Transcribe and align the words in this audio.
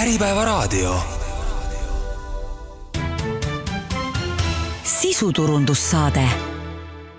Äripäevaraadio. 0.00 0.94
sisuturundussaade. 4.82 6.20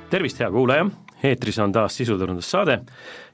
tervist, 0.10 0.39
hea 0.39 0.52
kuulaja, 0.52 0.86
eetris 1.23 1.59
on 1.59 1.71
taas 1.71 1.97
sisuturundussaade 1.97 2.79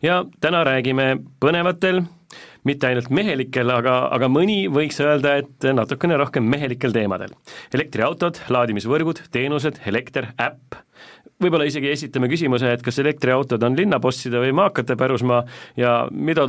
ja 0.02 0.26
täna 0.40 0.64
räägime 0.64 1.18
põnevatel, 1.40 2.02
mitte 2.64 2.88
ainult 2.88 3.10
mehelikel, 3.10 3.72
aga, 3.72 4.10
aga 4.12 4.28
mõni 4.28 4.66
võiks 4.68 5.00
öelda, 5.00 5.38
et 5.40 5.70
natukene 5.74 6.18
rohkem 6.18 6.44
mehelikel 6.44 6.92
teemadel. 6.92 7.32
elektriautod, 7.74 8.42
laadimisvõrgud, 8.50 9.22
teenused, 9.32 9.80
elekter, 9.86 10.28
äpp, 10.44 10.76
võib-olla 11.40 11.70
isegi 11.72 11.94
esitame 11.94 12.28
küsimuse, 12.28 12.74
et 12.74 12.84
kas 12.84 13.00
elektriautod 13.00 13.64
on 13.64 13.80
linnabosside 13.80 14.44
või 14.44 14.52
maakate 14.52 15.00
pärusmaa 15.00 15.46
ja 15.78 16.02
mida 16.12 16.48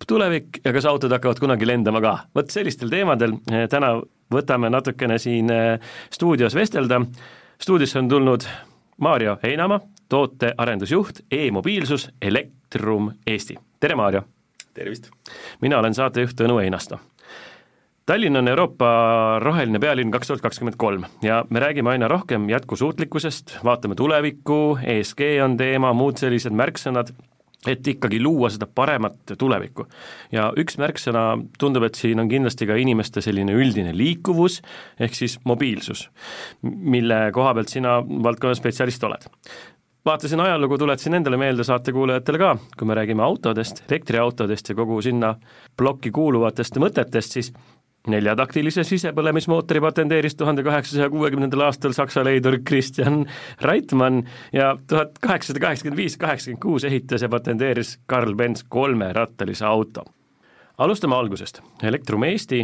toob 0.00 0.08
tulevik 0.08 0.60
ja 0.64 0.72
kas 0.72 0.86
autod 0.86 1.12
hakkavad 1.12 1.40
kunagi 1.40 1.66
lendama 1.66 2.00
ka. 2.00 2.18
vot 2.34 2.50
sellistel 2.50 2.88
teemadel 2.88 3.36
eh, 3.52 3.68
täna 3.68 4.00
võtame 4.32 4.70
natukene 4.70 5.18
siin 5.18 5.50
eh, 5.50 5.78
stuudios 6.10 6.54
vestelda, 6.54 7.02
stuudiosse 7.60 7.98
on 7.98 8.08
tulnud 8.08 8.46
Maarjo 9.00 9.38
Heinamaa, 9.42 9.80
tootearendusjuht 10.08 11.24
e-mobiilsus 11.30 12.10
Elektrum 12.22 13.12
Eesti, 13.26 13.56
tere 13.80 13.94
Maarjo! 13.94 14.22
tervist! 14.74 15.10
mina 15.60 15.78
olen 15.78 15.94
saatejuht 15.94 16.36
Tõnu 16.36 16.60
Einasto. 16.62 17.00
Tallinn 18.06 18.36
on 18.36 18.48
Euroopa 18.48 19.38
roheline 19.38 19.78
pealinn 19.78 20.10
kaks 20.10 20.26
tuhat 20.26 20.40
kakskümmend 20.42 20.76
kolm 20.76 21.04
ja 21.22 21.44
me 21.50 21.60
räägime 21.60 21.90
aina 21.90 22.08
rohkem 22.08 22.48
jätkusuutlikkusest, 22.48 23.58
vaatame 23.64 23.94
tulevikku, 23.94 24.78
ESG 24.82 25.20
on 25.44 25.56
teema, 25.56 25.92
muud 25.92 26.18
sellised 26.18 26.56
märksõnad, 26.56 27.12
et 27.68 27.86
ikkagi 27.86 28.22
luua 28.22 28.48
seda 28.50 28.66
paremat 28.66 29.34
tulevikku. 29.38 29.86
ja 30.32 30.50
üks 30.56 30.78
märksõna, 30.80 31.24
tundub, 31.58 31.84
et 31.84 31.98
siin 31.98 32.20
on 32.20 32.28
kindlasti 32.28 32.66
ka 32.66 32.78
inimeste 32.80 33.20
selline 33.24 33.52
üldine 33.52 33.92
liikuvus, 33.96 34.60
ehk 35.00 35.14
siis 35.14 35.38
mobiilsus, 35.44 36.08
mille 36.62 37.26
koha 37.36 37.54
pealt 37.54 37.68
sina 37.68 38.00
valdkonna 38.00 38.56
spetsialist 38.56 39.04
oled 39.04 39.28
vaatasin 40.04 40.40
ajalugu, 40.40 40.78
tuletasin 40.78 41.14
endale 41.14 41.36
meelde 41.36 41.64
saatekuulajatele 41.64 42.38
ka, 42.40 42.54
kui 42.78 42.88
me 42.88 42.94
räägime 42.96 43.22
autodest, 43.22 43.82
elektriautodest 43.90 44.72
ja 44.72 44.74
kogu 44.74 45.02
sinna 45.04 45.34
plokki 45.76 46.10
kuuluvatest 46.10 46.80
mõtetest, 46.80 47.36
siis 47.36 47.52
neljataktilise 48.08 48.84
sisepõlemismootori 48.84 49.80
patenteeris 49.84 50.36
tuhande 50.38 50.62
kaheksasaja 50.64 51.10
kuuekümnendal 51.12 51.66
aastal 51.66 51.92
Saksa 51.92 52.24
leidur 52.24 52.56
Christian 52.66 53.26
Reitmann 53.62 54.22
ja 54.52 54.72
tuhat 54.88 55.18
kaheksasada 55.20 55.60
kaheksakümmend 55.66 56.00
viis, 56.00 56.16
kaheksakümmend 56.20 56.62
kuus 56.62 56.84
ehitas 56.88 57.22
ja 57.22 57.28
patenteeris 57.28 57.98
Karl 58.06 58.34
Benz 58.34 58.64
kolmerattalise 58.68 59.66
auto. 59.66 60.04
alustame 60.78 61.14
algusest, 61.14 61.60
Elektrum 61.82 62.24
Eesti, 62.24 62.62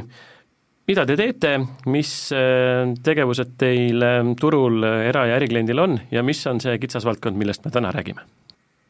mida 0.89 1.07
te 1.07 1.17
teete, 1.17 1.59
mis 1.87 2.33
äh, 2.33 2.95
tegevused 3.05 3.57
teil 3.59 4.03
äh, 4.03 4.35
turul 4.41 4.83
era- 4.83 5.27
ja 5.27 5.37
ärikliendil 5.37 5.79
on 5.79 6.01
ja 6.11 6.23
mis 6.23 6.47
on 6.47 6.61
see 6.61 6.79
kitsas 6.79 7.05
valdkond, 7.05 7.37
millest 7.37 7.65
me 7.65 7.71
täna 7.71 7.93
räägime? 7.93 8.25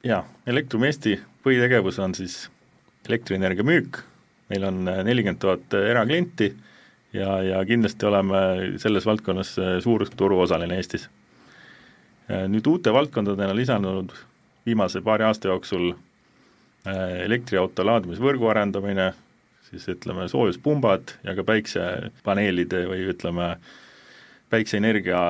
jaa, 0.04 0.22
Elektrum 0.46 0.84
Eesti 0.84 1.18
põhitegevus 1.42 1.98
on 1.98 2.14
siis 2.14 2.44
elektrienergia 3.08 3.64
müük 3.64 4.04
meil 4.50 4.64
on 4.64 4.88
äh, 4.88 5.02
nelikümmend 5.04 5.40
tuhat 5.42 5.74
äh, 5.74 5.90
eraklienti 5.90 6.50
ja, 7.12 7.42
ja 7.42 7.64
kindlasti 7.66 8.06
oleme 8.06 8.40
selles 8.82 9.06
valdkonnas 9.06 9.56
äh, 9.58 9.76
suur 9.84 10.06
turuosaline 10.16 10.78
Eestis. 10.80 11.08
Nüüd 12.26 12.66
uute 12.66 12.90
valdkondadena 12.90 13.54
lisandunud 13.54 14.10
viimase 14.66 14.98
paari 14.98 15.22
aasta 15.28 15.46
jooksul 15.46 15.92
elektriauto 17.22 17.84
laadimisvõrgu 17.86 18.48
arendamine, 18.50 19.12
siis 19.68 19.84
ütleme 19.92 20.26
soojuspumbad 20.26 21.12
ja 21.22 21.36
ka 21.38 21.44
päiksepaneelide 21.46 22.80
või 22.90 23.06
ütleme, 23.12 23.46
päikseenergia 24.50 25.20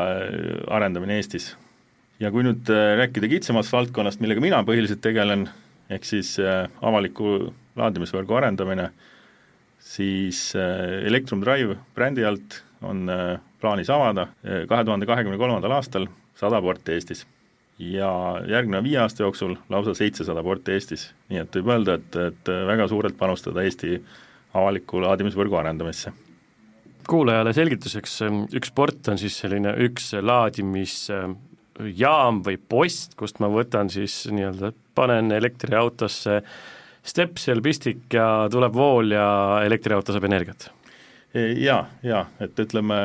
arendamine 0.72 1.18
Eestis. 1.20 1.50
ja 2.16 2.32
kui 2.32 2.48
nüüd 2.48 2.72
rääkida 2.72 3.28
kitsamast 3.28 3.76
valdkonnast, 3.76 4.24
millega 4.24 4.40
mina 4.40 4.62
põhiliselt 4.64 5.04
tegelen, 5.04 5.50
ehk 5.92 6.08
siis 6.08 6.32
avaliku 6.80 7.52
laadimisvõrgu 7.76 8.34
arendamine, 8.38 8.86
siis 9.82 10.54
äh, 10.56 11.06
Electrum 11.06 11.40
Drive 11.44 11.76
brändi 11.94 12.24
alt 12.26 12.62
on 12.86 13.08
äh, 13.12 13.38
plaanis 13.60 13.90
avada 13.92 14.22
äh, 14.22 14.28
kahe 14.68 14.84
tuhande 14.84 15.06
kahekümne 15.08 15.38
kolmandal 15.40 15.72
aastal 15.78 16.04
sada 16.36 16.58
porti 16.64 16.92
Eestis. 16.96 17.20
ja 17.78 18.40
järgneva 18.48 18.82
viie 18.84 18.98
aasta 19.02 19.22
jooksul 19.22 19.56
lausa 19.68 19.94
seitsesada 19.94 20.42
porti 20.42 20.72
Eestis, 20.72 21.14
nii 21.28 21.38
et 21.42 21.56
võib 21.58 21.68
öelda, 21.74 21.94
et, 22.00 22.16
et 22.16 22.48
väga 22.70 22.88
suurelt 22.88 23.18
panustada 23.18 23.62
Eesti 23.64 24.02
avaliku 24.56 25.00
laadimisvõrgu 25.04 25.54
arendamisse 25.60 26.12
kuulajale 27.06 27.52
selgituseks, 27.54 28.12
üks 28.58 28.70
port 28.74 29.08
on 29.12 29.18
siis 29.20 29.36
selline 29.38 29.70
üks 29.84 30.04
laadimisjaam 30.18 32.40
või 32.42 32.56
post, 32.58 33.14
kust 33.20 33.38
ma 33.38 33.46
võtan 33.52 33.86
siis 33.92 34.26
nii-öelda, 34.32 34.72
panen 34.96 35.30
elektriautosse 35.36 36.34
äh, 36.40 36.46
stepsel, 37.06 37.62
pistik 37.64 38.12
ja 38.14 38.46
tuleb 38.52 38.74
vool 38.76 39.14
ja 39.14 39.26
elektriauto 39.66 40.14
saab 40.14 40.26
energiat 40.28 40.68
e, 41.34 41.52
jaa, 41.62 41.82
jaa, 42.06 42.24
et 42.42 42.58
ütleme, 42.66 42.96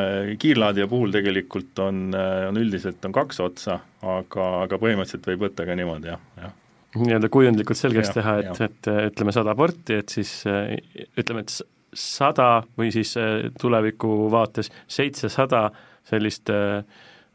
kiirlaadija 0.42 0.88
puhul 0.92 1.14
tegelikult 1.14 1.84
on, 1.84 2.08
on 2.50 2.62
üldiselt 2.62 3.06
on 3.08 3.16
kaks 3.16 3.44
otsa, 3.44 3.80
aga, 4.02 4.48
aga 4.66 4.82
põhimõtteliselt 4.82 5.30
võib 5.34 5.46
võtta 5.48 5.68
ka 5.68 5.78
niimoodi, 5.78 6.12
jah, 6.14 6.24
jah. 6.42 6.56
nii-öelda 7.02 7.32
kujundlikult 7.34 7.80
selgeks 7.80 8.12
ja, 8.14 8.18
teha, 8.20 8.38
et, 8.46 8.66
et 8.68 8.92
ütleme 9.12 9.36
sada 9.36 9.56
porti, 9.58 10.02
et 10.02 10.18
siis 10.18 10.34
ütleme, 10.48 11.46
et 11.46 11.62
sada 12.02 12.52
või 12.80 12.92
siis 12.96 13.14
tuleviku 13.60 14.30
vaates 14.32 14.72
seitsesada 14.88 15.66
sellist 16.08 16.50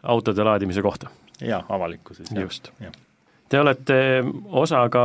autode 0.06 0.44
laadimise 0.46 0.82
kohta. 0.82 1.10
jaa, 1.40 1.64
avalikku 1.68 2.14
siis, 2.14 2.30
jah. 2.32 2.42
just. 2.42 2.72
Te 3.48 3.60
olete 3.60 4.24
osa 4.58 4.80
ka 4.90 5.02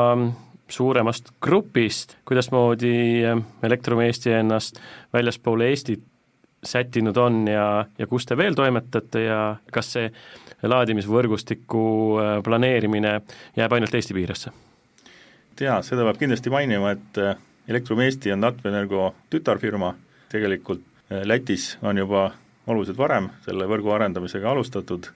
suuremast 0.71 1.31
grupist, 1.41 2.15
kuidasmoodi 2.25 2.95
eh, 3.23 3.37
Elektrum 3.63 4.01
Eesti 4.05 4.31
ennast 4.31 4.79
väljaspool 5.13 5.61
Eestit 5.67 6.03
sättinud 6.63 7.17
on 7.17 7.47
ja, 7.47 7.85
ja 7.97 8.07
kus 8.07 8.25
te 8.25 8.37
veel 8.37 8.55
toimetate 8.55 9.23
ja 9.23 9.39
kas 9.73 9.93
see 9.95 10.11
laadimisvõrgustiku 10.63 11.85
eh, 12.21 12.33
planeerimine 12.45 13.15
jääb 13.57 13.77
ainult 13.77 13.95
Eesti 13.95 14.17
piiresse? 14.17 14.53
jaa, 15.61 15.81
seda 15.85 16.05
peab 16.07 16.17
kindlasti 16.17 16.49
mainima, 16.49 16.95
et 16.95 17.21
eh, 17.21 17.35
Elektrum 17.69 17.99
Eesti 18.01 18.31
on 18.33 18.41
Latvenergo 18.41 19.11
tütarfirma, 19.29 19.93
tegelikult 20.31 20.87
Lätis 21.27 21.75
on 21.83 21.97
juba 21.99 22.29
oluliselt 22.71 22.97
varem 22.97 23.27
selle 23.43 23.65
võrgu 23.67 23.91
arendamisega 23.91 24.47
alustatud, 24.47 25.09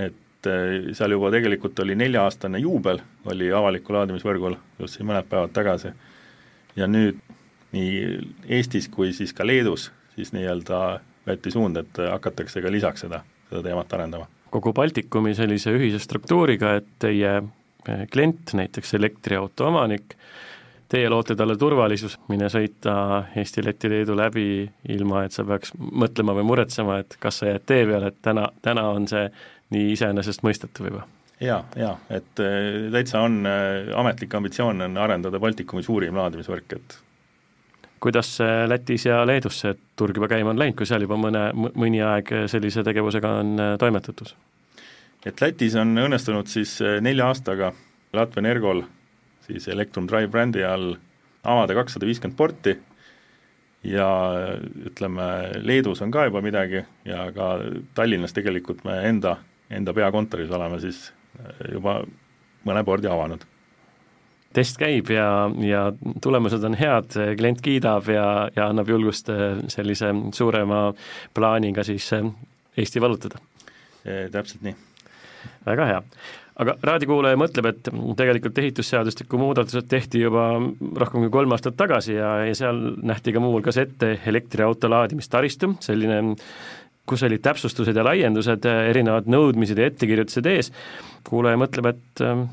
et 0.00 0.16
et 0.44 0.50
eh, 0.52 0.92
seal 0.96 1.14
juba 1.16 1.30
tegelikult 1.32 1.78
oli 1.84 1.96
nelja-aastane 1.98 2.60
juubel, 2.62 3.00
oli 3.30 3.50
avaliku 3.52 3.96
laadimisvõrgul 3.96 4.56
just 4.82 4.98
siin 4.98 5.08
mõned 5.08 5.28
päevad 5.30 5.54
tagasi. 5.56 5.92
ja 6.76 6.86
nüüd 6.86 7.18
nii 7.74 8.20
Eestis 8.48 8.88
kui 8.88 9.12
siis 9.12 9.32
ka 9.32 9.46
Leedus 9.46 9.90
siis 10.14 10.32
nii-öelda 10.34 11.00
võeti 11.26 11.50
suund, 11.50 11.78
et 11.80 12.00
hakatakse 12.10 12.62
ka 12.62 12.70
lisaks 12.70 13.06
seda, 13.06 13.22
seda 13.48 13.62
teemat 13.62 13.92
arendama. 13.96 14.28
kogu 14.50 14.72
Baltikumi 14.72 15.34
sellise 15.34 15.72
ühise 15.74 15.98
struktuuriga, 15.98 16.76
et 16.80 16.90
teie 16.98 17.36
eh, 17.40 18.04
klient, 18.12 18.54
näiteks 18.54 18.94
elektriauto 18.94 19.66
omanik, 19.70 20.16
teie 20.88 21.08
loote 21.10 21.34
talle 21.34 21.56
turvalisus, 21.58 22.18
mine 22.28 22.50
sõita 22.52 23.24
Eesti, 23.36 23.64
Läti, 23.64 23.90
Leedu 23.90 24.14
läbi, 24.18 24.68
ilma 24.94 25.24
et 25.24 25.34
sa 25.34 25.44
peaks 25.48 25.74
mõtlema 25.80 26.36
või 26.36 26.46
muretsema, 26.52 27.00
et 27.02 27.16
kas 27.20 27.40
sa 27.40 27.50
jääd 27.50 27.66
tee 27.66 27.86
peale, 27.88 28.12
et 28.12 28.20
täna, 28.22 28.48
täna 28.62 28.86
on 28.92 29.08
see 29.10 29.24
nii 29.74 29.92
iseenesestmõistetav 29.94 30.90
juba 30.90 31.04
jaa, 31.42 31.62
jaa, 31.78 31.96
et 32.14 32.42
äh, 32.42 32.90
täitsa 32.94 33.24
on 33.26 33.42
äh,, 33.48 33.90
ametlik 33.98 34.34
ambitsioon 34.34 34.86
on 34.86 35.00
arendada 35.02 35.40
Baltikumi 35.42 35.82
suurim 35.82 36.16
laadimisvõrk, 36.18 36.78
et 36.78 36.98
kuidas 38.04 38.36
Lätis 38.68 39.06
ja 39.08 39.22
Leedus 39.26 39.62
see 39.62 39.76
turg 39.96 40.16
juba 40.16 40.28
käima 40.28 40.52
on 40.52 40.58
läinud, 40.60 40.76
kui 40.76 40.88
seal 40.88 41.06
juba 41.06 41.16
mõne, 41.16 41.46
mõni 41.56 42.02
aeg 42.04 42.28
sellise 42.52 42.84
tegevusega 42.86 43.38
on 43.42 43.54
äh, 43.60 43.76
toimetatud? 43.80 44.34
et 45.24 45.40
Lätis 45.40 45.76
on 45.80 45.96
õnnestunud 46.06 46.50
siis 46.52 46.76
äh, 46.84 47.00
nelja 47.04 47.30
aastaga 47.32 47.72
Latvenergol 48.14 48.84
siis 49.46 49.68
Electrum 49.68 50.08
Drive 50.08 50.30
brändi 50.32 50.64
all 50.64 50.94
avada 51.44 51.76
kakssada 51.76 52.06
viiskümmend 52.08 52.36
porti 52.38 52.76
ja 53.84 54.08
ütleme, 54.88 55.26
Leedus 55.60 56.00
on 56.04 56.12
ka 56.12 56.24
juba 56.28 56.40
midagi 56.44 56.84
ja 57.04 57.26
ka 57.36 57.56
Tallinnas 57.96 58.32
tegelikult 58.36 58.84
me 58.84 59.00
enda 59.08 59.36
enda 59.70 59.94
peakontoris 59.94 60.50
oleme 60.50 60.80
siis 60.80 61.08
äh, 61.40 61.72
juba 61.72 62.00
mõne 62.64 62.84
pordi 62.84 63.08
avanud. 63.10 63.44
test 64.54 64.78
käib 64.78 65.10
ja, 65.10 65.50
ja 65.66 65.88
tulemused 66.22 66.62
on 66.64 66.76
head, 66.78 67.16
klient 67.38 67.60
kiidab 67.64 68.08
ja, 68.08 68.48
ja 68.56 68.68
annab 68.70 68.88
julgust 68.88 69.28
äh, 69.32 69.58
sellise 69.68 70.12
suurema 70.32 70.86
plaaniga 71.34 71.84
siis 71.84 72.12
äh, 72.12 72.30
Eesti 72.76 73.00
vallutada 73.00 73.38
täpselt 74.04 74.64
nii. 74.66 74.74
väga 75.66 75.84
hea. 75.86 76.00
aga 76.60 76.74
raadiokuulaja 76.82 77.38
mõtleb, 77.40 77.68
et 77.70 77.88
tegelikult 78.18 78.58
ehitusseadustiku 78.58 79.38
muudatused 79.40 79.86
tehti 79.88 80.20
juba 80.20 80.48
rohkem 81.00 81.24
kui 81.24 81.30
kolm 81.32 81.54
aastat 81.56 81.78
tagasi 81.78 82.18
ja, 82.18 82.34
ja 82.44 82.54
seal 82.58 82.82
nähti 83.02 83.32
ka 83.32 83.40
muuhulgas 83.40 83.78
ette 83.80 84.18
elektriauto 84.26 84.90
laadimistaristu, 84.90 85.72
selline 85.80 86.34
kus 87.06 87.24
olid 87.26 87.42
täpsustused 87.44 87.96
ja 87.96 88.04
laiendused, 88.06 88.64
erinevad 88.64 89.28
nõudmised 89.30 89.78
ja 89.78 89.88
ettekirjutused 89.90 90.46
ees, 90.48 90.70
kuulaja 91.28 91.60
mõtleb, 91.60 91.90
et 91.92 92.22
ähm, 92.24 92.46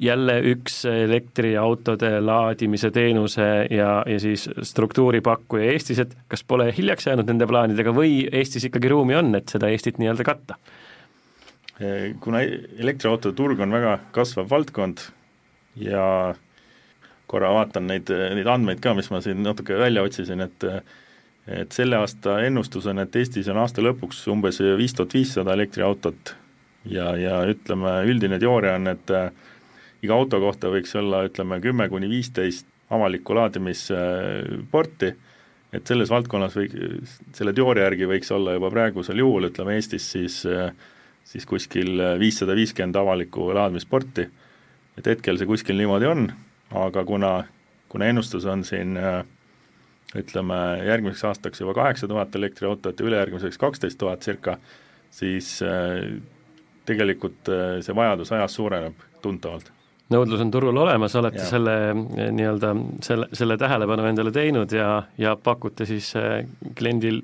jälle 0.00 0.38
üks 0.54 0.82
elektriautode 0.88 2.12
laadimise 2.24 2.90
teenuse 2.90 3.48
ja, 3.70 3.90
ja 4.06 4.20
siis 4.20 4.46
struktuuripakkuja 4.62 5.72
Eestis, 5.74 6.00
et 6.00 6.14
kas 6.28 6.44
pole 6.44 6.70
hiljaks 6.76 7.10
jäänud 7.10 7.28
nende 7.28 7.48
plaanidega 7.50 7.92
või 7.96 8.22
Eestis 8.32 8.64
ikkagi 8.70 8.92
ruumi 8.92 9.18
on, 9.20 9.34
et 9.36 9.52
seda 9.52 9.68
Eestit 9.72 10.00
nii-öelda 10.00 10.26
katta? 10.26 10.60
kuna 12.20 12.42
elektriautode 12.44 13.32
turg 13.32 13.60
on 13.64 13.72
väga 13.72 13.94
kasvav 14.12 14.50
valdkond 14.50 15.00
ja 15.80 16.02
korra 17.30 17.52
vaatan 17.54 17.86
neid, 17.88 18.10
neid 18.36 18.50
andmeid 18.52 18.82
ka, 18.84 18.92
mis 18.98 19.08
ma 19.08 19.22
siin 19.24 19.40
natuke 19.40 19.78
välja 19.80 20.04
otsisin, 20.04 20.44
et 20.44 20.66
et 21.50 21.72
selle 21.74 21.98
aasta 22.00 22.38
ennustus 22.46 22.86
on, 22.90 23.02
et 23.02 23.16
Eestis 23.16 23.48
on 23.50 23.60
aasta 23.62 23.82
lõpuks 23.84 24.22
umbes 24.32 24.60
viis 24.78 24.94
tuhat 24.96 25.14
viissada 25.14 25.54
elektriautot. 25.56 26.34
Ja, 26.88 27.10
ja 27.18 27.42
ütleme, 27.50 27.98
üldine 28.08 28.38
teooria 28.40 28.78
on, 28.78 28.88
et 28.88 29.10
äh, 29.12 29.32
iga 30.02 30.16
auto 30.16 30.40
kohta 30.40 30.70
võiks 30.72 30.94
olla 30.96 31.26
ütleme 31.28 31.60
kümme 31.60 31.90
kuni 31.92 32.08
viisteist 32.08 32.68
avalikku 32.90 33.36
laadimisporti, 33.36 35.10
et 35.76 35.86
selles 35.86 36.10
valdkonnas 36.10 36.56
või 36.56 36.70
selle 37.36 37.52
teooria 37.54 37.84
järgi 37.90 38.08
võiks 38.10 38.32
olla 38.34 38.56
juba 38.56 38.72
praegusel 38.72 39.20
juhul, 39.20 39.50
ütleme 39.50 39.76
Eestis 39.76 40.08
siis 40.16 40.40
äh, 40.48 40.72
siis 41.30 41.46
kuskil 41.46 42.00
viissada 42.18 42.54
viiskümmend 42.58 42.96
avalikku 42.96 43.50
laadimisporti, 43.54 44.26
et 44.98 45.06
hetkel 45.06 45.38
see 45.38 45.48
kuskil 45.48 45.78
niimoodi 45.78 46.08
on, 46.10 46.26
aga 46.74 47.04
kuna, 47.06 47.32
kuna 47.92 48.08
ennustus 48.10 48.46
on 48.50 48.64
siin 48.66 48.96
äh, 48.98 49.22
ütleme, 50.18 50.60
järgmiseks 50.86 51.24
aastaks 51.28 51.60
juba 51.62 51.74
kaheksa 51.74 52.08
tuhat 52.10 52.34
elektriautot 52.36 53.00
ja 53.00 53.06
ülejärgmiseks 53.06 53.58
kaksteist 53.58 53.98
tuhat 53.98 54.24
circa, 54.26 54.56
siis 55.14 55.58
äh, 55.62 56.18
tegelikult 56.88 57.50
äh, 57.50 57.78
see 57.84 57.94
vajadus 57.96 58.32
ajas 58.34 58.56
suureneb 58.58 59.06
tuntavalt 59.22 59.70
nõudlus 60.10 60.40
on 60.42 60.50
turul 60.50 60.76
olemas, 60.82 61.14
olete 61.18 61.42
ja. 61.42 61.48
selle 61.48 61.74
nii-öelda, 61.94 62.72
selle, 63.06 63.28
selle 63.36 63.56
tähelepanu 63.60 64.08
endale 64.10 64.32
teinud 64.34 64.72
ja, 64.74 65.02
ja 65.18 65.36
pakute 65.38 65.86
siis 65.86 66.12
kliendil 66.78 67.22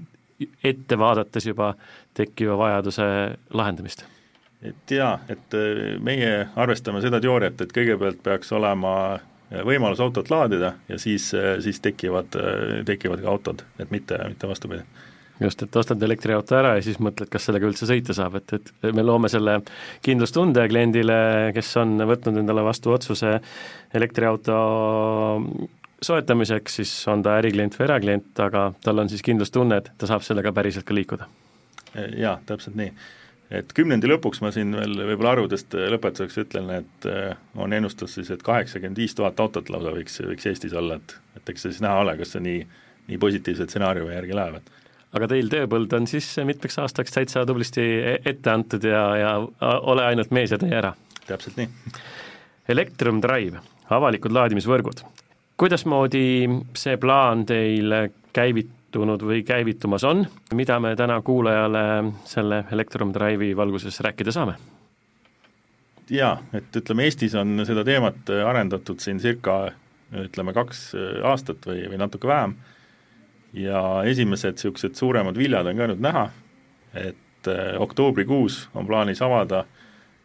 ette 0.64 0.98
vaadates 0.98 1.46
juba 1.48 1.72
tekkiva 2.14 2.58
vajaduse 2.58 3.06
lahendamist? 3.56 4.06
et 4.66 4.90
jaa, 4.90 5.18
et 5.28 5.54
meie 6.02 6.46
arvestame 6.56 7.02
seda 7.04 7.20
teooriat, 7.22 7.60
et 7.60 7.74
kõigepealt 7.74 8.22
peaks 8.24 8.52
olema 8.56 8.94
võimalus 9.66 10.00
autot 10.02 10.30
laadida 10.30 10.72
ja 10.88 10.98
siis, 10.98 11.28
siis 11.62 11.80
tekivad, 11.80 12.34
tekivad 12.86 13.22
ka 13.22 13.30
autod, 13.30 13.62
et 13.78 13.92
mitte, 13.94 14.18
mitte 14.28 14.48
vastupidi 14.50 14.82
just, 15.40 15.62
et 15.62 15.76
ostad 15.76 16.02
elektriauto 16.02 16.56
ära 16.58 16.74
ja 16.78 16.84
siis 16.84 16.98
mõtled, 17.02 17.28
kas 17.32 17.48
sellega 17.48 17.68
üldse 17.68 17.88
sõita 17.88 18.16
saab, 18.16 18.38
et, 18.40 18.56
et 18.56 18.94
me 18.96 19.04
loome 19.04 19.30
selle 19.32 19.58
kindlustunde 20.04 20.66
kliendile, 20.70 21.18
kes 21.56 21.72
on 21.82 21.96
võtnud 22.08 22.40
endale 22.42 22.64
vastu 22.66 22.94
otsuse 22.94 23.36
elektriauto 23.96 24.56
soetamiseks, 26.06 26.80
siis 26.80 26.94
on 27.12 27.22
ta 27.24 27.38
äriklient 27.40 27.76
või 27.78 27.86
eraklient, 27.88 28.32
aga 28.44 28.70
tal 28.84 29.04
on 29.04 29.12
siis 29.12 29.24
kindlustunne, 29.24 29.80
et 29.80 29.92
ta 29.98 30.08
saab 30.08 30.24
sellega 30.26 30.52
päriselt 30.56 30.88
ka 30.88 30.96
liikuda. 30.96 31.28
jaa, 32.16 32.36
täpselt 32.48 32.76
nii 32.76 32.92
et 33.50 33.72
kümnendi 33.76 34.08
lõpuks 34.10 34.40
ma 34.42 34.50
siin 34.54 34.74
veel 34.74 34.96
võib-olla 35.12 35.36
arvudest 35.36 35.76
lõpetuseks 35.76 36.40
ütlen, 36.42 36.72
et 36.80 37.10
äh, 37.10 37.36
on 37.56 37.72
ennustus 37.76 38.16
siis, 38.18 38.32
et 38.34 38.42
kaheksakümmend 38.46 38.98
viis 38.98 39.14
tuhat 39.14 39.40
autot 39.40 39.70
lausa 39.70 39.94
võiks, 39.94 40.18
võiks 40.26 40.50
Eestis 40.50 40.74
olla, 40.76 40.98
et, 40.98 41.16
et 41.38 41.54
eks 41.54 41.66
see 41.66 41.76
siis 41.76 41.84
näha 41.84 42.02
ole, 42.02 42.16
kas 42.18 42.34
see 42.34 42.42
nii, 42.46 42.66
nii 43.10 43.22
positiivse 43.22 43.68
stsenaariumi 43.68 44.16
järgi 44.16 44.36
läheb, 44.38 44.60
et 44.60 44.76
aga 45.16 45.28
teil 45.30 45.50
tööpõld 45.52 45.92
on 45.96 46.06
siis 46.10 46.28
mitmeks 46.46 46.78
aastaks 46.82 47.14
täitsa 47.14 47.44
tublisti 47.48 47.84
e-, 47.84 48.20
ette 48.32 48.52
antud 48.52 48.84
ja, 48.84 49.02
ja 49.20 49.32
ole 49.92 50.04
ainult 50.06 50.32
mees 50.34 50.52
ja 50.52 50.58
tee 50.60 50.72
ära. 50.74 50.92
täpselt 51.26 51.58
nii. 51.60 51.68
Electrum 52.74 53.20
Drive, 53.22 53.62
avalikud 53.94 54.34
laadimisvõrgud. 54.34 55.04
kuidasmoodi 55.56 56.26
see 56.76 56.96
plaan 57.00 57.46
teil 57.46 57.94
käivit-, 58.36 58.74
käivitunud 58.96 59.22
või 59.22 59.42
käivitumas 59.44 60.04
on, 60.04 60.24
mida 60.54 60.78
me 60.80 60.94
täna 60.96 61.20
kuulajale 61.22 62.12
selle 62.24 62.64
Electrum 62.72 63.12
Drive'i 63.12 63.56
valguses 63.56 64.00
rääkida 64.00 64.32
saame? 64.32 64.54
jaa, 66.10 66.38
et 66.54 66.76
ütleme, 66.76 67.04
Eestis 67.04 67.34
on 67.34 67.60
seda 67.66 67.84
teemat 67.84 68.30
arendatud 68.30 69.00
siin 69.00 69.18
circa 69.20 69.72
ütleme, 70.14 70.54
kaks 70.54 70.94
aastat 71.24 71.66
või, 71.66 71.82
või 71.90 71.98
natuke 71.98 72.28
vähem. 72.28 72.54
Ja 73.52 74.02
esimesed 74.06 74.54
niisugused 74.54 74.94
suuremad 74.94 75.36
viljad 75.36 75.66
on 75.66 75.76
ka 75.76 75.88
nüüd 75.90 76.00
näha, 76.00 76.30
et 76.94 77.50
eh, 77.50 77.74
oktoobrikuus 77.80 78.68
on 78.74 78.86
plaanis 78.86 79.20
avada 79.22 79.64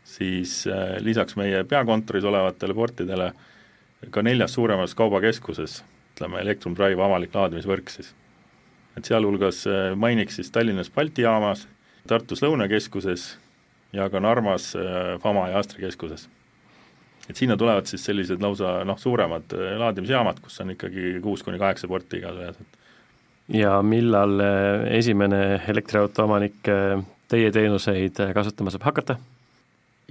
siis 0.04 0.68
eh, 0.68 1.00
lisaks 1.02 1.36
meie 1.36 1.64
peakontoris 1.64 2.24
olevatele 2.24 2.78
portidele 2.78 3.32
ka 4.12 4.22
neljas 4.22 4.54
suuremas 4.54 4.96
kaubakeskuses, 4.96 5.82
ütleme, 6.14 6.40
Electrum 6.46 6.78
Drive 6.78 7.02
avalik 7.02 7.36
laadimisvõrk 7.36 7.90
siis 7.90 8.14
et 8.98 9.08
sealhulgas 9.08 9.64
äh, 9.70 9.94
mainiks 9.96 10.40
siis 10.40 10.52
Tallinnas 10.52 10.92
Balti 10.92 11.26
jaamas, 11.26 11.68
Tartus 12.08 12.42
Lõunakeskuses 12.44 13.36
ja 13.96 14.10
ka 14.12 14.22
Narvas 14.24 14.72
äh, 14.76 15.16
Fama 15.24 15.48
ja 15.52 15.62
Astra 15.62 15.80
keskuses. 15.80 16.28
et 17.30 17.38
sinna 17.38 17.58
tulevad 17.58 17.86
siis 17.88 18.04
sellised 18.06 18.42
lausa 18.42 18.82
noh, 18.86 19.00
suuremad 19.00 19.56
äh, 19.56 19.76
laadimisjaamad, 19.80 20.42
kus 20.44 20.62
on 20.62 20.76
ikkagi 20.76 21.20
kuus 21.24 21.44
kuni 21.44 21.60
kaheksa 21.60 21.88
porti 21.88 22.20
igas 22.20 22.40
ühes, 22.40 22.62
ja 23.52 23.82
millal 23.82 24.40
esimene 24.92 25.62
elektriauto 25.68 26.24
omanik 26.24 26.62
teie 27.32 27.52
teenuseid 27.52 28.20
kasutama 28.36 28.74
saab 28.74 28.90
hakata? 28.92 29.18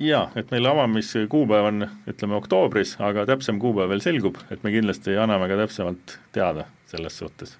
jaa, 0.01 0.29
et 0.37 0.53
meil 0.53 0.67
avamiskuupäev 0.67 1.73
on 1.73 1.89
ütleme 2.09 2.39
oktoobris, 2.41 2.97
aga 3.05 3.27
täpsem 3.29 3.61
kuupäev 3.61 3.93
veel 3.93 4.05
selgub, 4.05 4.41
et 4.51 4.65
me 4.65 4.73
kindlasti 4.73 5.19
anname 5.21 5.49
ka 5.51 5.61
täpsemalt 5.61 6.21
teada 6.33 6.71
selles 6.89 7.19
suhtes 7.21 7.59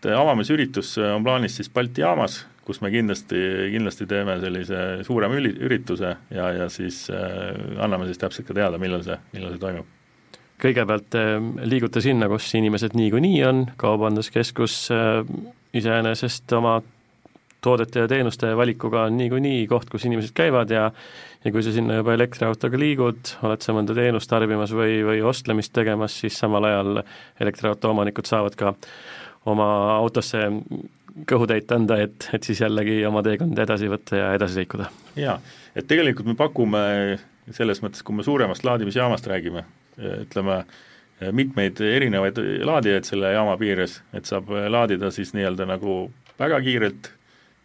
et 0.00 0.10
avamisüritus 0.16 0.94
on 1.04 1.24
plaanis 1.24 1.58
siis 1.60 1.70
Balti 1.72 2.00
jaamas, 2.00 2.40
kus 2.64 2.80
me 2.80 2.90
kindlasti, 2.92 3.40
kindlasti 3.74 4.06
teeme 4.08 4.38
sellise 4.40 4.82
suurema 5.06 5.36
üli-, 5.36 5.56
ürituse 5.66 6.14
ja, 6.30 6.50
ja 6.56 6.68
siis 6.72 7.04
äh, 7.12 7.50
anname 7.82 8.08
siis 8.08 8.20
täpselt 8.20 8.48
ka 8.48 8.56
teada, 8.56 8.80
millal 8.80 9.04
see, 9.06 9.18
millal 9.34 9.54
see 9.54 9.62
toimub. 9.62 9.96
kõigepealt 10.60 11.18
äh, 11.18 11.34
liiguta 11.68 12.02
sinna, 12.04 12.30
kus 12.32 12.48
inimesed 12.56 12.96
niikuinii 12.96 13.42
on, 13.48 13.66
kaubanduskeskus 13.80 14.86
äh, 14.94 15.20
iseenesest 15.76 16.52
oma 16.56 16.80
toodete 17.60 18.06
ja 18.06 18.08
teenuste 18.08 18.54
valikuga 18.56 19.04
on 19.08 19.18
niikuinii 19.20 19.66
koht, 19.68 19.90
kus 19.92 20.06
inimesed 20.08 20.32
käivad 20.36 20.72
ja 20.72 20.90
ja 21.44 21.52
kui 21.52 21.62
sa 21.64 21.72
sinna 21.72 21.96
juba 21.96 22.12
elektriautoga 22.12 22.76
liigud, 22.80 23.30
oled 23.48 23.62
sa 23.64 23.72
mõnda 23.72 23.94
teenust 23.96 24.28
tarbimas 24.28 24.74
või, 24.76 24.98
või 25.06 25.22
ostlemist 25.24 25.72
tegemas, 25.72 26.18
siis 26.20 26.36
samal 26.36 26.66
ajal 26.68 27.02
elektriauto 27.40 27.92
omanikud 27.94 28.28
saavad 28.28 28.56
ka 28.60 28.74
oma 29.48 29.96
autosse 29.96 30.42
kõhutäit 31.30 31.72
anda, 31.74 31.98
et, 32.04 32.28
et 32.34 32.44
siis 32.46 32.60
jällegi 32.60 33.00
oma 33.08 33.22
teekond 33.26 33.58
edasi 33.58 33.88
võtta 33.90 34.18
ja 34.18 34.30
edasi 34.36 34.62
liikuda. 34.62 34.90
jaa, 35.18 35.38
et 35.74 35.88
tegelikult 35.90 36.28
me 36.30 36.36
pakume 36.38 36.82
selles 37.50 37.82
mõttes, 37.82 38.04
kui 38.06 38.14
me 38.16 38.26
suuremast 38.26 38.64
laadimisjaamast 38.64 39.26
räägime, 39.26 39.64
ütleme, 39.98 40.62
mitmeid 41.36 41.80
erinevaid 41.84 42.38
laadijaid 42.64 43.08
selle 43.08 43.32
jaama 43.34 43.56
piires, 43.60 44.00
et 44.16 44.28
saab 44.28 44.52
laadida 44.72 45.10
siis 45.12 45.34
nii-öelda 45.36 45.66
nagu 45.68 45.96
väga 46.38 46.60
kiirelt, 46.64 47.10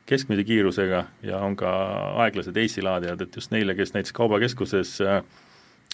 keskmise 0.06 0.44
kiirusega 0.46 1.06
ja 1.26 1.40
on 1.42 1.56
ka 1.58 1.70
aeglased 2.26 2.58
AC 2.58 2.82
laadijad, 2.84 3.22
et 3.22 3.36
just 3.36 3.54
neile, 3.54 3.76
kes 3.78 3.94
näiteks 3.96 4.14
kaubakeskuses 4.14 4.98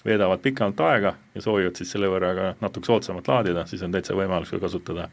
veedavad 0.05 0.41
pikemat 0.41 0.79
aega 0.87 1.13
ja 1.35 1.43
soovivad 1.43 1.77
siis 1.77 1.93
selle 1.93 2.09
võrra 2.11 2.31
ka 2.35 2.47
natuke 2.63 2.89
soodsamalt 2.89 3.29
laadida, 3.29 3.67
siis 3.69 3.83
on 3.85 3.93
täitsa 3.93 4.17
võimalus 4.17 4.51
ka 4.51 4.59
kasutada 4.63 5.07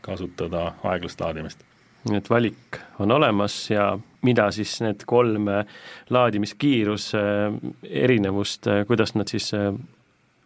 kasutada 0.00 0.72
aeglast 0.84 1.20
laadimist. 1.20 1.64
nii 2.08 2.16
et 2.16 2.30
valik 2.30 2.80
on 2.98 3.12
olemas 3.12 3.54
ja 3.70 3.92
mida 4.22 4.50
siis 4.50 4.78
need 4.80 5.04
kolm 5.06 5.48
laadimiskiiruse 6.10 7.22
erinevust, 7.84 8.68
kuidas 8.88 9.14
nad 9.14 9.28
siis 9.28 9.52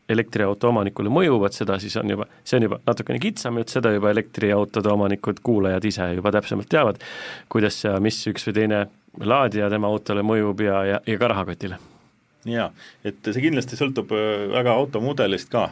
elektriauto 0.08 0.68
omanikule 0.68 1.12
mõjuvad, 1.12 1.54
seda 1.56 1.78
siis 1.80 1.96
on 1.96 2.10
juba, 2.12 2.26
see 2.44 2.58
on 2.58 2.66
juba 2.66 2.78
natukene 2.86 3.20
kitsam 3.22 3.58
jutt, 3.60 3.72
seda 3.72 3.92
juba 3.94 4.10
elektriautode 4.12 4.90
omanikud, 4.92 5.40
kuulajad 5.44 5.88
ise 5.88 6.10
juba 6.18 6.32
täpsemalt 6.34 6.68
teavad, 6.70 7.00
kuidas 7.52 7.80
ja 7.84 7.96
mis 8.04 8.20
üks 8.30 8.44
või 8.48 8.58
teine 8.58 8.84
laadija 9.24 9.70
tema 9.72 9.88
autole 9.88 10.24
mõjub 10.26 10.60
ja, 10.66 10.82
ja, 10.90 11.00
ja 11.06 11.18
ka 11.20 11.30
rahakotile. 11.32 11.78
jaa, 12.44 12.68
et 13.04 13.30
see 13.30 13.46
kindlasti 13.46 13.80
sõltub 13.80 14.12
väga 14.52 14.76
automudelist 14.76 15.48
ka, 15.52 15.70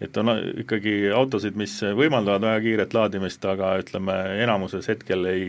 et 0.00 0.16
on 0.20 0.30
ikkagi 0.62 1.10
autosid, 1.14 1.56
mis 1.58 1.74
võimaldavad 1.82 2.44
väga 2.46 2.62
kiiret 2.64 2.94
laadimist, 2.94 3.44
aga 3.50 3.74
ütleme, 3.82 4.14
enamuses 4.44 4.86
hetkel 4.90 5.26
ei, 5.30 5.48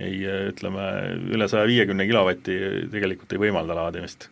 ei 0.00 0.18
ütleme, 0.50 0.86
üle 1.36 1.48
saja 1.50 1.68
viiekümne 1.70 2.06
kilovati 2.08 2.58
tegelikult 2.92 3.36
ei 3.36 3.44
võimalda 3.46 3.78
laadimist. 3.78 4.28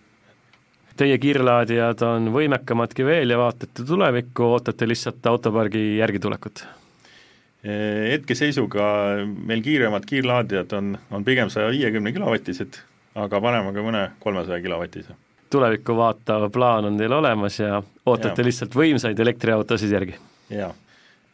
teie 0.99 1.19
kiirlaadijad 1.23 2.03
on 2.03 2.33
võimekamadki 2.35 3.07
veel 3.07 3.31
ja 3.31 3.39
vaatate 3.39 3.87
tulevikku, 3.87 4.51
ootate 4.57 4.89
lihtsalt 4.89 5.27
autopargi 5.31 5.85
järgitulekut? 6.01 6.65
Hetkeseisuga 7.63 8.85
meil 9.27 9.63
kiiremad 9.63 10.05
kiirlaadijad 10.07 10.75
on, 10.79 10.93
on 11.11 11.25
pigem 11.27 11.51
saja 11.51 11.71
viiekümne 11.75 12.13
kilovatised, 12.15 12.79
aga 13.19 13.41
paneme 13.43 13.73
ka 13.75 13.83
mõne 13.83 14.05
kolmesaja 14.23 14.63
kilovatise. 14.63 15.15
Tulevikku 15.51 15.97
vaatav 15.97 16.51
plaan 16.53 16.91
on 16.91 16.99
teil 16.99 17.13
olemas 17.13 17.61
ja 17.61 17.83
ootate 18.07 18.43
ja. 18.43 18.47
lihtsalt 18.47 18.77
võimsaid 18.77 19.21
elektriautosid 19.21 19.93
järgi? 19.93 20.19
jaa 20.51 20.75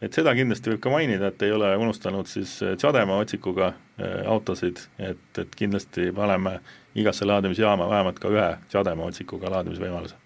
et 0.05 0.17
seda 0.17 0.35
kindlasti 0.37 0.73
võib 0.73 0.83
ka 0.85 0.93
mainida, 0.93 1.31
et 1.31 1.43
ei 1.47 1.53
ole 1.55 1.71
unustanud 1.81 2.29
siis 2.29 2.57
Chadema 2.81 3.17
otsikuga 3.23 3.71
äh, 3.71 4.21
autosid, 4.31 4.83
et, 4.99 5.41
et 5.41 5.57
kindlasti 5.57 6.11
paneme 6.17 6.59
igasse 6.99 7.27
laadimisjaama 7.29 7.89
vähemalt 7.91 8.21
ka 8.23 8.33
ühe 8.33 8.49
Chadema 8.73 9.09
otsikuga 9.09 9.53
laadimisvõimaluse, 9.57 10.19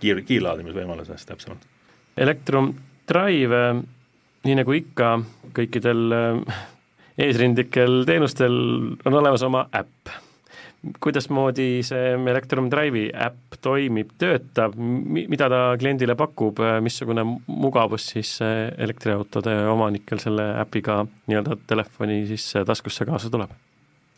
kiir, 0.00 0.22
kiirlaadimisvõimaluse 0.28 1.16
siis 1.16 1.28
täpsemalt. 1.28 1.68
Electrum 2.16 2.72
Drive, 3.08 3.62
nii 4.46 4.58
nagu 4.62 4.76
ikka 4.76 5.14
kõikidel 5.56 6.16
äh, 6.16 6.60
eesrindlikel 7.26 8.04
teenustel 8.08 8.54
on 9.04 9.20
olemas 9.22 9.44
oma 9.46 9.66
äpp 9.76 10.14
kuidasmoodi 11.00 11.82
see 11.86 12.14
Electrum 12.30 12.68
Drive'i 12.70 13.10
äpp 13.14 13.58
toimib, 13.62 14.10
töötab, 14.18 14.74
mida 14.76 15.48
ta 15.50 15.60
kliendile 15.78 16.16
pakub, 16.18 16.58
missugune 16.82 17.24
mugavus 17.46 18.08
siis 18.14 18.34
elektriautode 18.42 19.54
omanikel 19.70 20.18
selle 20.22 20.48
äpiga 20.58 21.04
nii-öelda 21.30 21.58
telefoni 21.70 22.24
siis 22.30 22.48
taskusse 22.66 23.06
kaasa 23.06 23.30
tuleb? 23.30 23.52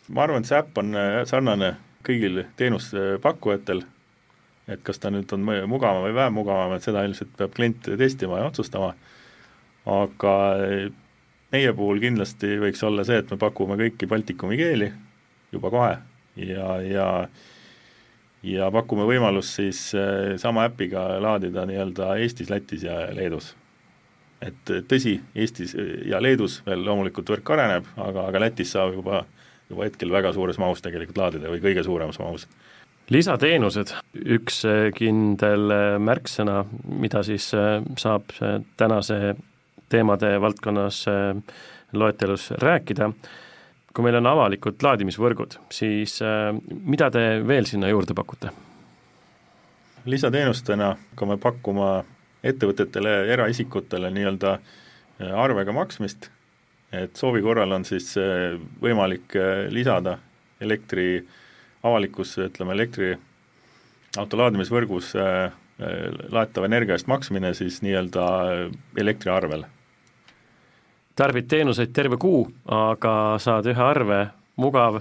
ma 0.09 0.25
arvan, 0.25 0.45
et 0.45 0.49
see 0.49 0.57
äpp 0.61 0.81
on 0.81 0.97
äh, 1.01 1.19
sarnane 1.29 1.75
kõigil 2.05 2.43
teenusepakkujatel, 2.61 3.85
et 4.69 4.83
kas 4.85 5.01
ta 5.01 5.13
nüüd 5.13 5.31
on 5.37 5.45
mugavam 5.69 6.05
või 6.05 6.17
vähem 6.17 6.37
mugavam, 6.37 6.75
et 6.77 6.85
seda 6.85 7.05
ilmselt 7.05 7.33
peab 7.39 7.55
klient 7.57 7.89
testima 8.01 8.41
ja 8.41 8.49
otsustama, 8.51 8.93
aga 9.89 10.35
meie 11.53 11.77
puhul 11.77 12.01
kindlasti 12.05 12.57
võiks 12.61 12.85
olla 12.85 13.05
see, 13.09 13.21
et 13.21 13.33
me 13.33 13.41
pakume 13.41 13.81
kõiki 13.81 14.09
Baltikumi 14.09 14.61
keeli 14.61 14.91
juba 15.53 15.73
kohe 15.73 15.95
ja, 16.37 16.79
ja 16.83 17.09
ja 18.45 18.69
pakume 18.73 19.07
võimalust 19.09 19.59
siis 19.59 19.81
eh, 19.97 20.35
sama 20.41 20.67
äpiga 20.69 21.07
laadida 21.23 21.65
nii-öelda 21.69 22.15
Eestis, 22.21 22.51
Lätis 22.53 22.85
ja 22.85 23.05
Leedus. 23.17 23.55
et 24.45 24.71
tõsi, 24.89 25.17
Eestis 25.35 25.75
ja 26.05 26.21
Leedus 26.23 26.61
veel 26.67 26.85
loomulikult 26.85 27.31
võrk 27.33 27.55
areneb, 27.55 27.87
aga, 27.97 28.27
aga 28.29 28.43
Lätis 28.45 28.75
saab 28.75 28.93
juba, 28.99 29.25
juba 29.71 29.89
hetkel 29.89 30.13
väga 30.13 30.35
suures 30.37 30.59
mahus 30.61 30.85
tegelikult 30.85 31.19
laadida 31.23 31.53
või 31.53 31.63
kõige 31.65 31.85
suuremas 31.87 32.21
mahus. 32.21 32.47
Lisateenused, 33.13 33.95
üks 34.37 34.63
eh, 34.69 34.91
kindel 34.97 35.71
eh, 35.71 35.87
märksõna, 36.01 36.63
mida 36.85 37.25
siis 37.25 37.49
saab 37.53 38.37
tänase 38.77 39.37
teemade 39.93 40.35
valdkonnas 40.41 41.05
loetelus 41.95 42.49
rääkida, 42.59 43.11
kui 43.95 44.03
meil 44.03 44.19
on 44.19 44.27
avalikud 44.27 44.83
laadimisvõrgud, 44.83 45.59
siis 45.73 46.17
äh, 46.25 46.51
mida 46.83 47.11
te 47.15 47.23
veel 47.47 47.69
sinna 47.71 47.91
juurde 47.93 48.17
pakute? 48.17 48.53
lisateenustena 50.05 50.91
hakkame 50.99 51.39
pakkuma 51.41 51.91
ettevõtetele 52.45 53.13
ja 53.15 53.21
eraisikutele 53.39 54.11
nii-öelda 54.13 54.51
äh, 54.59 55.31
arvega 55.33 55.73
maksmist, 55.73 56.29
et 56.93 57.17
soovi 57.17 57.41
korral 57.47 57.73
on 57.73 57.87
siis 57.89 58.11
äh, 58.21 58.59
võimalik 58.83 59.39
lisada 59.73 60.19
elektri 60.61 61.23
avalikus, 61.85 62.35
ütleme, 62.41 62.75
elektriauto 62.77 64.39
laadimisvõrgus 64.41 65.13
laetava 65.75 66.69
energia 66.71 66.95
eest 66.95 67.09
maksmine 67.11 67.51
siis 67.59 67.81
nii-öelda 67.83 68.25
elektriarvel 69.03 69.65
tarbid 71.17 71.49
teenuseid 71.49 71.93
terve 71.95 72.19
kuu, 72.21 72.45
aga 72.71 73.15
saad 73.43 73.69
ühe 73.71 73.83
arve, 73.83 74.21
mugav, 74.61 75.01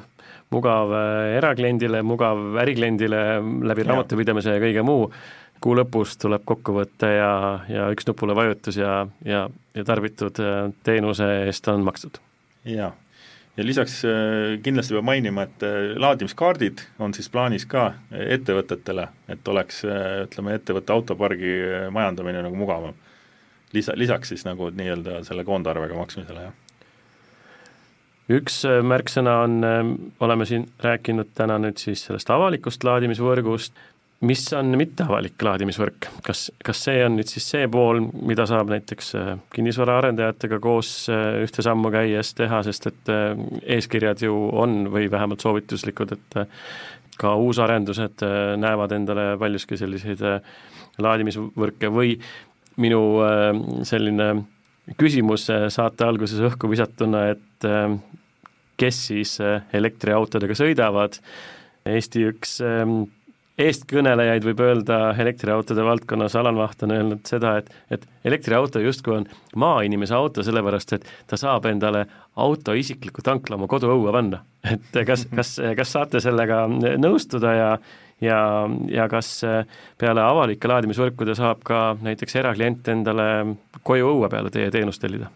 mugav 0.54 0.94
äh, 0.98 1.38
erakliendile, 1.40 2.04
mugav 2.06 2.58
ärikliendile 2.64 3.22
läbi 3.70 3.86
raamatupidamise 3.88 4.58
ja 4.58 4.64
kõige 4.64 4.86
muu, 4.86 5.08
kuu 5.64 5.78
lõpus 5.80 6.18
tuleb 6.22 6.44
kokkuvõte 6.46 7.14
ja, 7.16 7.32
ja 7.72 7.88
üks 7.94 8.08
nupule 8.10 8.36
vajutus 8.38 8.78
ja, 8.78 9.04
ja, 9.26 9.48
ja 9.74 9.88
tarbitud 9.88 10.42
äh, 10.44 10.68
teenuse 10.86 11.30
eest 11.48 11.70
on 11.74 11.86
makstud. 11.88 12.20
jaa, 12.70 12.92
ja 13.58 13.66
lisaks 13.66 14.02
äh, 14.06 14.60
kindlasti 14.64 14.98
peab 14.98 15.08
mainima, 15.10 15.48
et 15.48 15.66
laadimiskaardid 15.98 16.86
on 17.02 17.18
siis 17.18 17.32
plaanis 17.34 17.66
ka 17.66 17.90
ettevõtetele, 18.12 19.08
et 19.34 19.50
oleks 19.50 19.82
ütleme, 19.88 20.60
ettevõtte 20.60 20.94
autopargi 20.94 21.58
majandamine 21.96 22.46
nagu 22.46 22.60
mugavam 22.60 22.94
lisa, 23.74 23.96
lisaks 23.96 24.34
siis 24.34 24.46
nagu 24.48 24.70
nii-öelda 24.74 25.24
selle 25.28 25.46
koondarvega 25.48 25.98
maksmisele, 25.98 26.48
jah. 26.50 26.60
Üks 28.32 28.62
äh, 28.70 28.80
märksõna 28.88 29.40
on, 29.44 29.58
äh, 29.68 29.82
oleme 30.24 30.46
siin 30.48 30.68
rääkinud 30.84 31.34
täna 31.36 31.58
nüüd 31.60 31.82
siis 31.82 32.06
sellest 32.08 32.30
avalikust 32.32 32.86
laadimisvõrgust, 32.88 33.76
mis 34.24 34.46
on 34.56 34.70
mitteavalik 34.80 35.44
laadimisvõrk, 35.44 36.08
kas, 36.24 36.46
kas 36.64 36.86
see 36.86 37.02
on 37.04 37.18
nüüd 37.18 37.28
siis 37.28 37.50
see 37.52 37.68
pool, 37.68 38.00
mida 38.24 38.46
saab 38.48 38.72
näiteks 38.72 39.12
äh, 39.20 39.34
kinnisvaraarendajatega 39.56 40.62
koos 40.64 40.94
ühte 41.12 41.66
sammu 41.66 41.92
käies 41.92 42.32
teha, 42.38 42.62
sest 42.64 42.88
et 42.94 43.12
eeskirjad 43.76 44.24
ju 44.24 44.38
on 44.64 44.86
või 44.94 45.12
vähemalt 45.12 45.44
soovituslikud, 45.44 46.16
et 46.16 46.40
ka 47.20 47.36
uusarendused 47.36 48.24
näevad 48.58 48.96
endale 48.96 49.34
paljuski 49.38 49.78
selliseid 49.78 50.24
laadimisvõrke 51.04 51.92
või 51.94 52.16
minu 52.82 53.02
äh, 53.24 53.52
selline 53.88 54.30
küsimus 55.00 55.48
äh, 55.54 55.68
saate 55.74 56.08
alguses 56.08 56.42
õhku 56.44 56.70
visatuna, 56.72 57.28
et 57.34 57.68
äh, 57.68 57.98
kes 58.80 59.02
siis 59.12 59.38
elektriautodega 59.74 60.56
sõidavad, 60.58 61.20
Eesti 61.84 62.22
üks 62.30 62.56
eestkõnelejaid 63.60 64.46
võib 64.48 64.62
öelda 64.64 64.98
elektriautode 65.20 65.84
valdkonnas, 65.86 66.36
Alan 66.40 66.58
Vaht 66.58 66.86
on 66.88 66.94
öelnud 66.96 67.28
seda, 67.28 67.58
et, 67.60 67.68
et 67.92 68.08
elektriauto 68.26 68.82
justkui 68.82 69.18
on 69.20 69.28
maainimese 69.60 70.16
auto, 70.18 70.46
sellepärast 70.48 70.96
et 70.98 71.06
ta 71.30 71.38
saab 71.38 71.68
endale 71.70 72.06
auto 72.40 72.74
isikliku 72.74 73.22
tankla 73.22 73.60
oma 73.60 73.68
koduõue 73.70 74.16
panna. 74.16 74.42
et 74.72 74.98
kas, 75.06 75.28
kas, 75.36 75.58
kas 75.78 75.92
saate 75.92 76.24
sellega 76.24 76.64
nõustuda 76.72 77.54
ja, 77.60 77.70
ja, 78.24 78.70
ja 78.90 79.08
kas 79.12 79.30
äh, 79.48 79.64
peale 80.00 80.24
avalike 80.24 80.70
laadimisvõrkude 80.70 81.36
saab 81.38 81.64
ka 81.68 81.80
näiteks 82.02 82.38
eraklient 82.42 82.88
endale 82.94 83.56
koju 83.84 84.12
õue 84.16 84.30
peale 84.32 84.52
teie 84.54 84.72
teenust 84.74 85.04
tellida? 85.04 85.30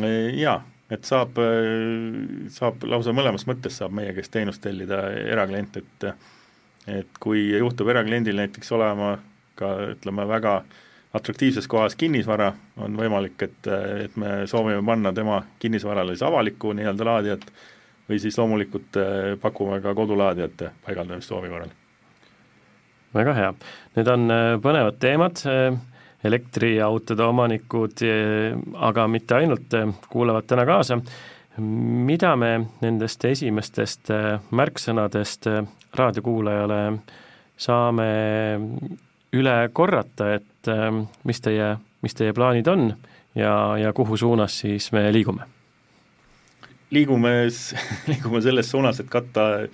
Jaa, 0.00 0.60
et 0.92 1.08
saab, 1.08 1.40
äh, 1.42 2.50
saab 2.54 2.84
lausa 2.88 3.14
mõlemas 3.16 3.46
mõttes 3.50 3.80
saab 3.80 3.94
meie 3.96 4.14
käest 4.16 4.32
teenust 4.34 4.62
tellida 4.64 5.06
eraklient, 5.24 5.82
et 5.82 6.12
et 6.88 7.18
kui 7.20 7.42
juhtub 7.52 7.90
erakliendil 7.92 8.38
näiteks 8.40 8.72
olema 8.72 9.10
ka 9.54 9.68
ütleme, 9.92 10.24
väga 10.26 10.54
atraktiivses 11.14 11.68
kohas 11.70 11.94
kinnisvara, 11.98 12.48
on 12.80 12.96
võimalik, 12.96 13.36
et, 13.44 13.68
et 14.06 14.16
me 14.18 14.46
soovime 14.50 14.80
panna 14.86 15.12
tema 15.12 15.42
kinnisvarale 15.60 16.16
siis 16.16 16.24
avalikku 16.26 16.72
nii-öelda 16.78 17.06
laadijat, 17.06 17.44
või 18.08 18.18
siis 18.24 18.40
loomulikult 18.40 18.98
pakume 19.44 19.82
ka 19.84 19.94
kodulaadijate 19.94 20.72
paigaldamist 20.86 21.30
soovi 21.30 21.52
korral 21.52 21.76
väga 23.14 23.34
hea, 23.34 23.50
need 23.96 24.10
on 24.10 24.30
äh, 24.30 24.54
põnevad 24.62 24.98
teemad, 25.02 25.42
äh, 25.48 25.74
elektriautode 26.26 27.26
omanikud, 27.26 28.04
äh, 28.06 28.56
aga 28.88 29.06
mitte 29.10 29.38
ainult, 29.40 29.76
kuulavad 30.10 30.48
täna 30.50 30.66
kaasa. 30.68 31.00
mida 31.60 32.36
me 32.36 32.50
nendest 32.80 33.24
esimestest 33.24 34.08
märksõnadest 34.54 35.48
raadiokuulajale 35.98 36.78
saame 37.58 38.06
üle 39.36 39.56
korrata, 39.72 40.30
et 40.38 40.70
mis 41.24 41.40
teie, 41.40 41.74
mis 42.00 42.14
teie 42.14 42.32
plaanid 42.32 42.70
on 42.70 42.94
ja, 43.34 43.76
ja 43.76 43.92
kuhu 43.92 44.16
suunas 44.16 44.60
siis 44.62 44.92
me 44.92 45.10
liigume? 45.12 45.42
liigume, 46.90 47.34
liigume 48.10 48.40
selles 48.40 48.70
suunas, 48.70 49.02
et 49.02 49.10
katta, 49.10 49.66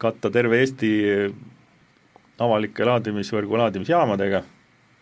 katta 0.00 0.30
terve 0.30 0.58
Eesti 0.64 0.90
avalike 2.38 2.86
laadimisvõrgu 2.86 3.58
laadimisjaamadega, 3.58 4.42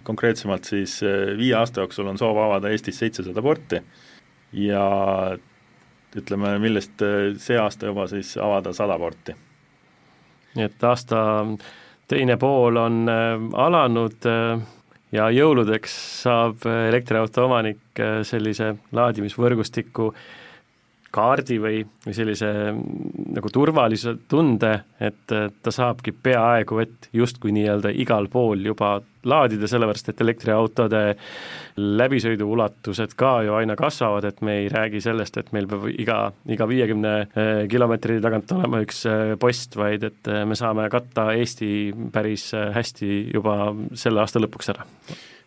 konkreetsemalt 0.07 0.69
siis 0.69 0.99
eh, 1.05 1.35
viie 1.39 1.55
aasta 1.59 1.83
jooksul 1.85 2.09
on 2.11 2.19
soov 2.21 2.39
avada 2.41 2.71
Eestis 2.73 2.99
seitsesada 3.03 3.43
porti 3.43 3.81
ja 4.57 4.85
ütleme, 6.17 6.57
millest 6.63 7.03
eh, 7.05 7.35
see 7.43 7.59
aasta 7.61 7.91
juba 7.91 8.07
siis 8.11 8.37
avada 8.41 8.73
sada 8.77 8.99
porti. 8.99 9.37
nii 10.57 10.65
et 10.65 10.89
aasta 10.89 11.21
teine 12.09 12.39
pool 12.41 12.81
on 12.81 13.05
eh, 13.13 13.47
alanud 13.67 14.31
ja 15.13 15.29
jõuludeks 15.31 15.93
saab 16.23 16.65
elektriauto 16.67 17.45
omanik 17.47 18.01
sellise 18.27 18.75
laadimisvõrgustiku 18.93 20.11
kaardi 21.17 21.59
või, 21.63 21.83
või 22.05 22.17
sellise 22.17 22.53
mm, 22.71 23.35
nagu 23.37 23.53
turvalisuse 23.53 24.17
tunde, 24.31 24.73
et 25.01 25.27
ta 25.27 25.75
saabki 25.75 26.13
peaaegu 26.13 26.81
et 26.85 27.11
justkui 27.17 27.55
nii-öelda 27.57 27.93
igal 27.97 28.29
pool 28.33 28.65
juba 28.67 28.97
laadida, 29.27 29.69
sellepärast 29.69 30.11
et 30.13 30.21
elektriautode 30.23 31.03
läbisõidu 31.77 32.47
ulatused 32.55 33.17
ka 33.19 33.33
ju 33.47 33.57
aina 33.59 33.77
kasvavad, 33.79 34.29
et 34.29 34.43
me 34.47 34.61
ei 34.63 34.69
räägi 34.73 35.03
sellest, 35.05 35.41
et 35.41 35.53
meil 35.57 35.69
peab 35.71 35.89
iga, 35.93 36.19
iga 36.53 36.69
viiekümne 36.71 37.15
eh, 37.27 37.63
kilomeetri 37.71 38.21
tagant 38.25 38.53
olema 38.57 38.83
üks 38.85 39.05
eh, 39.11 39.35
post, 39.41 39.77
vaid 39.79 40.07
et 40.11 40.35
me 40.47 40.59
saame 40.59 40.89
katta 40.93 41.31
Eesti 41.37 41.71
päris 42.13 42.51
hästi 42.55 43.13
juba 43.35 43.73
selle 43.99 44.23
aasta 44.23 44.43
lõpuks 44.43 44.75
ära 44.75 44.87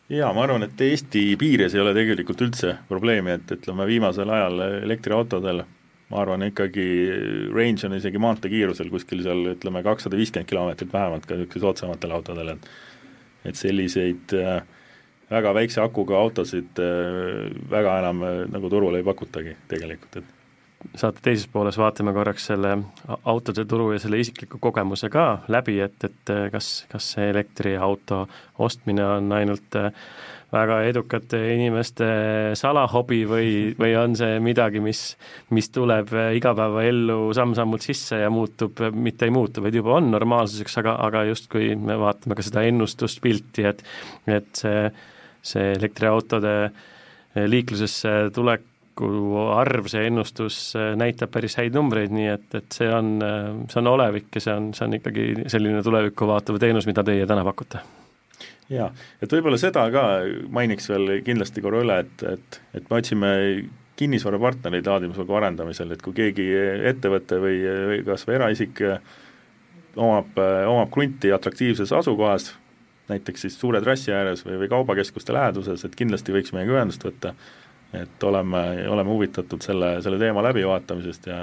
jaa, 0.09 0.31
ma 0.33 0.45
arvan, 0.45 0.65
et 0.65 0.81
Eesti 0.81 1.23
piires 1.39 1.75
ei 1.75 1.83
ole 1.83 1.93
tegelikult 1.97 2.41
üldse 2.45 2.77
probleemi, 2.89 3.37
et 3.37 3.57
ütleme, 3.57 3.85
viimasel 3.89 4.29
ajal 4.33 4.63
elektriautodel 4.83 5.63
ma 6.09 6.23
arvan 6.23 6.43
ikkagi 6.47 6.85
range 7.53 7.85
on 7.85 7.95
isegi 7.97 8.21
maanteekiirusel 8.21 8.89
kuskil 8.89 9.21
seal 9.25 9.53
ütleme, 9.53 9.83
kakssada 9.85 10.17
viiskümmend 10.17 10.49
kilomeetrit 10.49 10.93
vähemalt 10.93 11.27
ka 11.29 11.37
niisugusel 11.37 11.67
soodsamatel 11.67 12.15
autodel, 12.17 12.55
et 12.55 12.69
et 13.47 13.55
selliseid 13.55 14.33
äh, 14.35 14.57
väga 15.31 15.53
väikse 15.55 15.79
akuga 15.79 16.17
autosid 16.19 16.81
äh, 16.83 17.45
väga 17.71 17.99
enam 18.01 18.25
äh, 18.25 18.41
nagu 18.51 18.71
turul 18.73 18.97
ei 18.97 19.05
pakutagi 19.05 19.55
tegelikult, 19.71 20.17
et 20.19 20.38
saate 20.95 21.21
teises 21.23 21.47
pooles 21.51 21.77
vaatame 21.79 22.13
korraks 22.15 22.45
selle 22.49 22.71
autode 23.27 23.65
turu 23.67 23.91
ja 23.93 23.99
selle 23.99 24.19
isikliku 24.21 24.61
kogemuse 24.63 25.09
ka 25.11 25.43
läbi, 25.51 25.79
et, 25.83 25.97
et 26.07 26.33
kas, 26.53 26.69
kas 26.91 27.13
see 27.15 27.29
elektriauto 27.33 28.23
ostmine 28.63 29.03
on 29.05 29.31
ainult 29.35 29.75
äh, 29.79 29.91
väga 30.53 30.79
edukate 30.87 31.41
inimeste 31.53 32.07
salahobi 32.57 33.19
või, 33.29 33.49
või 33.79 33.91
on 33.99 34.15
see 34.17 34.39
midagi, 34.43 34.81
mis, 34.83 35.03
mis 35.53 35.69
tuleb 35.75 36.13
äh, 36.15 36.31
igapäevaellu 36.39 37.19
samm-sammult 37.37 37.85
sisse 37.85 38.23
ja 38.23 38.31
muutub, 38.33 38.79
mitte 38.95 39.27
ei 39.27 39.35
muutu, 39.35 39.63
vaid 39.65 39.77
juba 39.77 39.97
on 39.99 40.09
normaalsuseks, 40.15 40.79
aga, 40.81 40.95
aga 41.05 41.27
justkui 41.29 41.73
me 41.75 41.99
vaatame 41.99 42.39
ka 42.39 42.47
seda 42.47 42.63
ennustuspilti, 42.71 43.67
et 43.67 43.85
et 44.39 44.63
see, 44.63 44.87
see 45.45 45.69
elektriautode 45.75 46.55
liiklusesse 47.49 48.15
tulek 48.33 48.65
tuleviku 48.99 49.47
arv, 49.55 49.87
see 49.87 50.07
ennustus 50.07 50.75
äh, 50.75 50.95
näitab 50.97 51.31
päris 51.31 51.57
häid 51.57 51.75
numbreid, 51.75 52.11
nii 52.11 52.27
et, 52.33 52.49
et 52.55 52.71
see 52.75 52.89
on, 52.91 53.17
äh, 53.23 53.65
see 53.71 53.79
on 53.81 53.87
olevik 53.93 54.35
ja 54.35 54.41
see 54.41 54.53
on, 54.55 54.73
see 54.73 54.85
on 54.85 54.97
ikkagi 54.99 55.25
selline 55.47 55.83
tulevikku 55.83 56.27
vaatav 56.27 56.59
teenus, 56.59 56.87
mida 56.87 57.03
teie 57.03 57.25
täna 57.27 57.43
pakute. 57.47 57.81
Jaa, 58.69 58.91
et 59.21 59.31
võib-olla 59.33 59.57
seda 59.57 59.87
ka 59.91 60.03
mainiks 60.53 60.89
veel 60.91 61.21
kindlasti 61.25 61.61
korra 61.61 61.81
üle, 61.81 61.99
et, 62.03 62.23
et, 62.35 62.59
et 62.77 62.89
me 62.89 62.99
otsime 62.99 63.31
kinnisvarapartnereid 63.99 64.85
laadimisvõrgu 64.87 65.39
arendamisel, 65.39 65.91
et 65.91 66.03
kui 66.03 66.13
keegi 66.15 66.45
ettevõte 66.91 67.39
või, 67.41 67.57
või 67.89 68.03
kas 68.07 68.27
või 68.27 68.37
eraisik 68.37 68.83
omab, 69.97 70.37
omab 70.37 70.91
krunti 70.93 71.33
atraktiivses 71.35 71.91
asukohas, 71.97 72.53
näiteks 73.09 73.47
siis 73.47 73.57
suure 73.59 73.81
trassi 73.81 74.13
ääres 74.13 74.45
või, 74.45 74.59
või 74.61 74.69
kaubakeskuste 74.71 75.33
läheduses, 75.35 75.83
et 75.83 75.97
kindlasti 75.97 76.35
võiks 76.35 76.53
meiega 76.55 76.77
ühendust 76.77 77.03
võtta 77.03 77.33
et 77.93 78.23
oleme, 78.23 78.63
oleme 78.89 79.09
huvitatud 79.09 79.61
selle, 79.65 79.95
selle 80.01 80.19
teema 80.21 80.43
läbivaatamisest 80.45 81.27
ja 81.27 81.39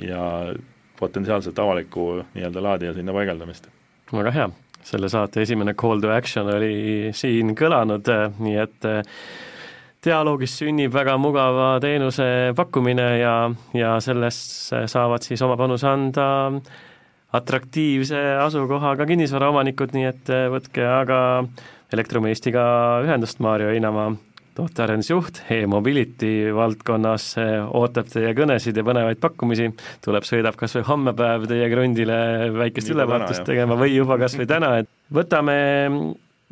ja 0.00 0.54
potentsiaalselt 1.00 1.58
avaliku 1.58 2.24
nii-öelda 2.34 2.62
laadija 2.62 2.94
sinna 2.94 3.12
paigaldamist. 3.12 3.68
väga 4.12 4.30
hea, 4.30 4.48
selle 4.82 5.08
saate 5.08 5.42
esimene 5.42 5.74
call 5.74 6.00
to 6.00 6.10
action 6.12 6.48
oli 6.54 7.10
siin 7.12 7.54
kõlanud, 7.56 8.10
nii 8.38 8.56
et 8.60 8.88
eh, 8.88 9.16
dialoogist 10.04 10.62
sünnib 10.62 10.92
väga 10.94 11.16
mugava 11.18 11.72
teenuse 11.80 12.52
pakkumine 12.56 13.08
ja, 13.20 13.34
ja 13.74 13.96
sellest 14.00 14.72
saavad 14.86 15.24
siis 15.24 15.42
oma 15.42 15.56
panuse 15.60 15.88
anda 15.88 16.28
atraktiivse 17.32 18.20
asukohaga 18.42 19.06
kinnisvaraomanikud, 19.06 19.94
nii 19.96 20.08
et 20.08 20.32
eh, 20.34 20.48
võtke 20.52 20.86
aga 20.86 21.20
Elektromeestiga 21.90 22.62
ühendust, 23.02 23.40
Maarjo 23.42 23.72
Einamaa 24.60 24.68
tootearendusjuht 24.68 25.38
e-mobility 25.50 26.52
valdkonnas 26.52 27.32
ootab 27.72 28.08
teie 28.12 28.34
kõnesid 28.36 28.76
ja 28.76 28.84
põnevaid 28.84 29.20
pakkumisi, 29.20 29.70
tuleb, 30.04 30.26
sõidab 30.28 30.58
kas 30.60 30.76
või 30.76 30.84
homme 30.84 31.14
päev 31.16 31.46
teie 31.48 31.68
krundile 31.72 32.50
väikest 32.52 32.92
ülevaatust 32.92 33.46
tegema 33.48 33.78
või 33.80 33.94
juba 33.94 34.18
kas 34.20 34.36
või 34.36 34.48
täna, 34.50 34.74
et 34.82 34.90
võtame 35.16 35.56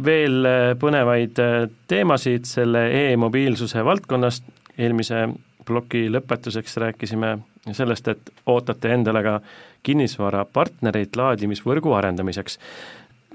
veel 0.05 0.49
põnevaid 0.81 1.37
teemasid 1.91 2.49
selle 2.49 2.87
e-mobiilsuse 3.11 3.85
valdkonnast, 3.85 4.49
eelmise 4.79 5.27
ploki 5.69 6.07
lõpetuseks 6.09 6.81
rääkisime 6.81 7.37
sellest, 7.77 8.09
et 8.09 8.33
ootate 8.49 8.95
endale 8.95 9.21
ka 9.27 9.41
kinnisvarapartnereid 9.85 11.19
laadimisvõrgu 11.19 11.93
arendamiseks 11.99 12.57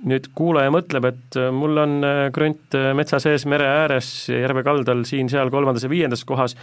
nüüd 0.10 0.30
kuulaja 0.36 0.72
mõtleb, 0.74 1.08
et 1.12 1.38
äh, 1.40 1.52
mul 1.56 1.80
on 1.84 2.00
äh, 2.06 2.24
krunt 2.36 2.76
äh, 2.78 2.92
metsa 2.98 3.20
sees, 3.24 3.46
mere 3.50 3.68
ääres, 3.84 4.10
järve 4.32 4.64
kaldal, 4.66 5.06
siin-seal 5.08 5.52
kolmandas 5.54 5.86
ja 5.86 5.92
viiendas 5.92 6.26
kohas, 6.28 6.56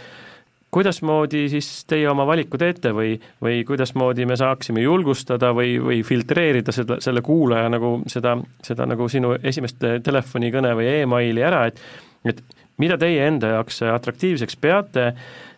kuidasmoodi 0.71 1.47
siis 1.51 1.67
teie 1.89 2.07
oma 2.07 2.23
valiku 2.29 2.59
teete 2.61 2.93
või, 2.95 3.17
või 3.43 3.59
kuidasmoodi 3.67 4.27
me 4.29 4.37
saaksime 4.39 4.85
julgustada 4.85 5.51
või, 5.57 5.75
või 5.83 5.99
filtreerida 6.07 6.71
seda, 6.75 7.01
selle 7.03 7.23
kuulaja 7.25 7.67
nagu 7.73 7.97
seda, 8.11 8.37
seda 8.63 8.87
nagu 8.87 9.09
sinu 9.11 9.33
esimest 9.43 9.83
telefonikõne 10.05 10.71
või 10.77 10.93
emaili 11.01 11.43
ära, 11.43 11.65
et 11.71 11.83
et 12.21 12.37
mida 12.77 12.99
teie 13.01 13.23
enda 13.25 13.55
jaoks 13.55 13.79
atraktiivseks 13.89 14.59
peate 14.61 15.07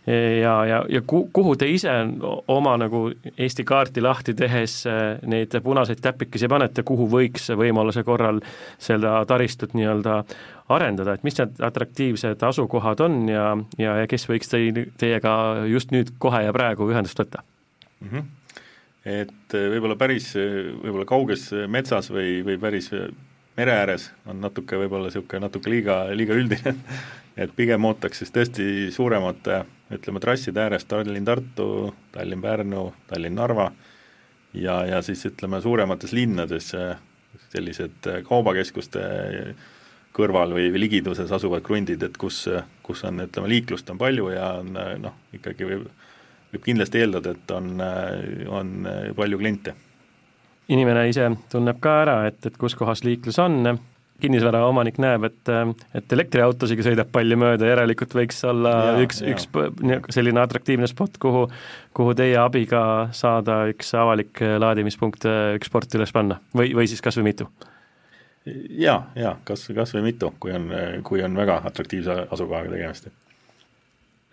ja, 0.08 0.66
ja, 0.66 0.84
ja 0.90 1.02
ku-, 1.08 1.30
kuhu 1.34 1.56
te 1.56 1.68
ise 1.72 1.92
oma 2.52 2.76
nagu 2.80 3.06
Eesti 3.38 3.64
kaarti 3.68 4.04
lahti 4.04 4.34
tehes 4.36 4.82
äh, 4.90 5.22
neid 5.30 5.56
punaseid 5.64 6.02
täpikesi 6.04 6.50
panete, 6.52 6.84
kuhu 6.84 7.08
võiks 7.12 7.50
võimaluse 7.56 8.04
korral 8.04 8.42
seda 8.82 9.22
taristut 9.30 9.76
nii-öelda 9.78 10.22
arendada, 10.74 11.16
et 11.16 11.24
mis 11.24 11.38
need 11.40 11.60
atraktiivsed 11.64 12.44
asukohad 12.44 13.04
on 13.04 13.28
ja, 13.32 13.50
ja, 13.80 13.98
ja 14.04 14.08
kes 14.12 14.28
võiks 14.30 14.52
teil, 14.52 14.86
teiega 15.00 15.34
just 15.72 15.92
nüüd, 15.96 16.16
kohe 16.20 16.44
ja 16.46 16.56
praegu 16.56 16.88
ühendust 16.92 17.20
võtta 17.20 17.44
mm? 17.44 18.08
-hmm. 18.08 18.32
Et 19.04 19.56
äh, 19.56 19.68
võib-olla 19.72 19.96
päris, 20.00 20.34
võib-olla 20.36 21.06
kauges 21.08 21.50
metsas 21.68 22.12
või, 22.12 22.42
või 22.44 22.60
päris 22.60 22.92
mere 23.58 23.76
ääres 23.82 24.12
on 24.26 24.40
natuke 24.42 24.78
võib-olla 24.80 25.10
niisugune 25.10 25.44
natuke 25.46 25.70
liiga, 25.70 25.98
liiga 26.16 26.36
üldine 26.38 26.76
et 27.38 27.56
pigem 27.56 27.86
ootaks 27.86 28.22
siis 28.22 28.34
tõesti 28.34 28.66
suuremate 28.94 29.64
ütleme, 29.94 30.22
trasside 30.22 30.62
ääres 30.64 30.86
Tallinn-Tartu, 30.90 31.68
Tallinn-Pärnu, 32.14 32.86
Tallinn-Narva 33.10 33.72
ja, 34.54 34.80
ja 34.86 35.02
siis 35.06 35.26
ütleme, 35.30 35.62
suuremates 35.62 36.14
linnades 36.14 36.72
sellised 37.54 38.10
kaubakeskuste 38.28 39.04
kõrval 40.14 40.54
või, 40.54 40.68
või 40.74 40.84
ligiduses 40.86 41.32
asuvad 41.34 41.64
krundid, 41.66 42.04
et 42.06 42.18
kus, 42.22 42.46
kus 42.86 43.02
on, 43.08 43.24
ütleme, 43.26 43.50
liiklust 43.50 43.90
on 43.90 44.02
palju 44.02 44.30
ja 44.34 44.52
on 44.62 44.76
noh, 45.02 45.16
ikkagi 45.34 45.70
võib, 45.70 45.88
võib 46.54 46.68
kindlasti 46.68 47.02
eeldada, 47.02 47.34
et 47.34 47.56
on, 47.56 47.72
on 48.54 48.76
palju 49.18 49.42
kliente. 49.42 49.74
inimene 50.70 51.08
ise 51.10 51.32
tunneb 51.50 51.82
ka 51.82 51.96
ära, 52.04 52.20
et, 52.30 52.46
et 52.46 52.58
kus 52.62 52.78
kohas 52.78 53.04
liiklus 53.04 53.42
on 53.42 53.80
kinnisvaraomanik 54.24 55.00
näeb, 55.04 55.28
et, 55.28 55.52
et 56.00 56.16
elektriautosiga 56.16 56.86
sõidab 56.88 57.12
palju 57.14 57.38
mööda, 57.40 57.68
järelikult 57.70 58.16
võiks 58.18 58.40
olla 58.48 58.74
ja, 58.94 58.96
üks, 59.04 59.20
üks 59.28 59.50
selline 60.16 60.42
atraktiivne 60.44 60.88
spot, 60.90 61.20
kuhu, 61.22 61.46
kuhu 61.98 62.16
teie 62.18 62.40
abiga 62.42 62.84
saada 63.16 63.64
üks 63.72 63.94
avalik 64.00 64.42
laadimispunkt, 64.64 65.28
üks 65.60 65.72
port 65.74 66.00
üles 66.00 66.16
panna. 66.16 66.40
Või, 66.56 66.72
või 66.78 66.90
siis 66.92 67.04
kas 67.04 67.20
või 67.20 67.32
mitu? 67.34 67.50
jaa, 68.46 69.00
jaa, 69.16 69.38
kas, 69.48 69.68
kas 69.76 69.94
või 69.96 70.08
mitu, 70.10 70.32
kui 70.40 70.54
on, 70.56 70.72
kui 71.08 71.24
on 71.24 71.36
väga 71.38 71.62
atraktiivse 71.70 72.26
asukohaga 72.32 72.74
tegemist. 72.74 73.12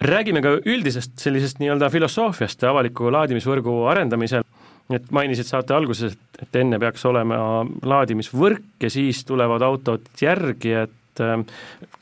Räägime 0.01 0.41
ka 0.41 0.55
üldisest 0.65 1.19
sellisest 1.21 1.61
nii-öelda 1.61 1.91
filosoofiast 1.93 2.65
avaliku 2.65 3.11
laadimisvõrgu 3.13 3.83
arendamisel 3.93 4.47
et 4.95 5.13
mainisid 5.15 5.49
saate 5.49 5.75
alguses, 5.77 6.17
et 6.41 6.57
enne 6.61 6.81
peaks 6.83 7.05
olema 7.09 7.63
laadimisvõrk 7.87 8.87
ja 8.87 8.91
siis 8.93 9.23
tulevad 9.29 9.63
autod 9.63 10.09
järgi, 10.21 10.75
et 10.87 11.23
äh, 11.23 11.39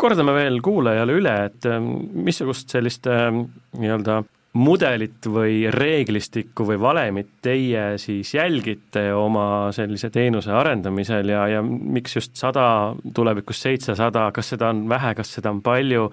kordame 0.00 0.34
veel 0.36 0.60
kuulajale 0.64 1.20
üle, 1.20 1.36
et 1.50 1.68
äh, 1.68 1.78
missugust 1.80 2.72
sellist 2.74 3.08
äh, 3.10 3.30
nii-öelda 3.78 4.22
mudelit 4.58 5.26
või 5.28 5.68
reeglistikku 5.70 6.64
või 6.66 6.78
valemit 6.80 7.28
teie 7.44 7.98
siis 8.00 8.32
jälgite 8.34 9.04
oma 9.14 9.68
sellise 9.76 10.08
teenuse 10.10 10.50
arendamisel 10.56 11.30
ja, 11.30 11.44
ja 11.52 11.62
miks 11.62 12.16
just 12.16 12.34
sada, 12.40 12.94
tulevikus 13.14 13.60
seitsesada, 13.62 14.30
kas 14.34 14.54
seda 14.54 14.72
on 14.72 14.86
vähe, 14.90 15.12
kas 15.14 15.34
seda 15.36 15.52
on 15.52 15.60
palju, 15.62 16.08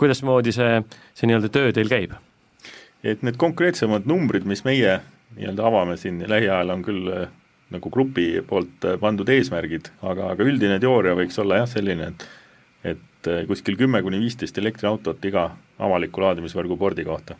kuidasmoodi 0.00 0.56
see, 0.56 0.80
see 1.14 1.28
nii-öelda 1.30 1.52
töö 1.54 1.74
teil 1.76 1.92
käib? 1.92 2.16
et 3.04 3.20
need 3.20 3.36
konkreetsemad 3.36 4.08
numbrid, 4.08 4.46
mis 4.48 4.64
meie 4.64 4.96
nii-öelda 5.38 5.66
avame 5.66 5.96
siin 6.00 6.22
lähiajal, 6.30 6.70
on 6.74 6.84
küll 6.86 7.10
äh, 7.12 7.26
nagu 7.74 7.90
grupi 7.90 8.28
poolt 8.46 8.86
äh, 8.86 8.98
pandud 9.00 9.28
eesmärgid, 9.28 9.90
aga, 10.02 10.32
aga 10.34 10.46
üldine 10.46 10.78
teooria 10.82 11.16
võiks 11.18 11.38
olla 11.42 11.62
jah, 11.62 11.70
selline, 11.70 12.12
et 12.12 12.28
et 12.84 13.10
et 13.24 13.48
kuskil 13.48 13.78
kümme 13.80 14.02
kuni 14.04 14.18
viisteist 14.20 14.58
elektriautot 14.60 15.22
iga 15.24 15.46
avaliku 15.80 16.20
laadimisvõrgu 16.20 16.76
pordi 16.76 17.06
kohta 17.08 17.38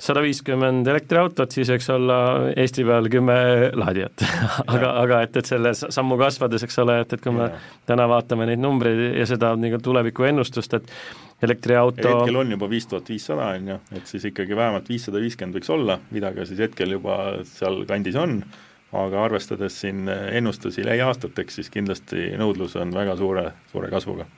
sada 0.00 0.22
viiskümmend 0.24 0.88
elektriautot, 0.88 1.52
siis 1.52 1.68
võiks 1.72 1.88
olla 1.92 2.18
Eesti 2.58 2.84
peal 2.88 3.08
kümme 3.12 3.36
laadijat. 3.76 4.24
Aga, 4.72 4.92
aga 5.02 5.20
et, 5.26 5.36
et 5.40 5.48
selle 5.48 5.72
sammu 5.76 6.16
kasvades, 6.20 6.64
eks 6.66 6.78
ole, 6.82 7.00
et, 7.04 7.12
et 7.16 7.22
kui 7.22 7.34
me 7.34 7.48
ja. 7.48 7.60
täna 7.88 8.06
vaatame 8.10 8.46
neid 8.48 8.60
numbreid 8.62 9.18
ja 9.18 9.26
seda 9.28 9.52
nagu 9.58 9.80
tuleviku 9.82 10.26
ennustust, 10.28 10.74
et 10.78 10.90
elektriauto 11.44 12.04
hetkel 12.06 12.40
on 12.42 12.54
juba 12.54 12.68
viis 12.70 12.88
tuhat 12.90 13.08
viissada, 13.10 13.52
on 13.56 13.70
ju, 13.74 13.78
et 13.98 14.10
siis 14.10 14.26
ikkagi 14.30 14.56
vähemalt 14.56 14.90
viissada 14.90 15.22
viiskümmend 15.22 15.58
võiks 15.58 15.72
olla, 15.74 15.98
mida 16.14 16.32
ka 16.36 16.46
siis 16.48 16.62
hetkel 16.66 16.96
juba 16.96 17.20
seal 17.48 17.82
kandis 17.88 18.18
on, 18.20 18.40
aga 19.00 19.24
arvestades 19.24 19.80
siin 19.82 20.08
ennustusi 20.10 20.84
lähiaastateks, 20.86 21.60
siis 21.60 21.72
kindlasti 21.72 22.32
nõudlus 22.40 22.76
on 22.80 22.94
väga 22.94 23.16
suure, 23.20 23.50
suure 23.72 23.90
kasvuga 23.92 24.28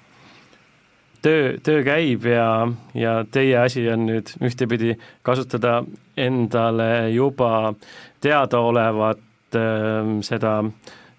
töö, 1.23 1.57
töö 1.63 1.83
käib 1.87 2.27
ja, 2.27 2.69
ja 2.95 3.19
teie 3.31 3.59
asi 3.63 3.85
on 3.93 4.07
nüüd 4.09 4.33
ühtepidi 4.43 4.97
kasutada 5.23 5.83
endale 6.17 7.11
juba 7.15 7.75
teadaolevat 8.23 9.59
äh, 9.59 10.15
seda 10.27 10.57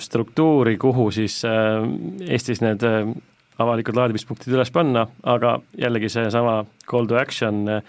struktuuri, 0.01 0.77
kuhu 0.77 1.11
siis 1.11 1.41
äh, 1.45 1.83
Eestis 2.27 2.61
need 2.63 2.83
äh, 2.87 3.07
avalikud 3.61 3.97
laadimispunktid 3.97 4.53
üles 4.55 4.71
panna, 4.73 5.07
aga 5.23 5.57
jällegi 5.77 6.09
seesama 6.11 6.63
call 6.89 7.07
to 7.09 7.17
action 7.19 7.67
äh, 7.69 7.81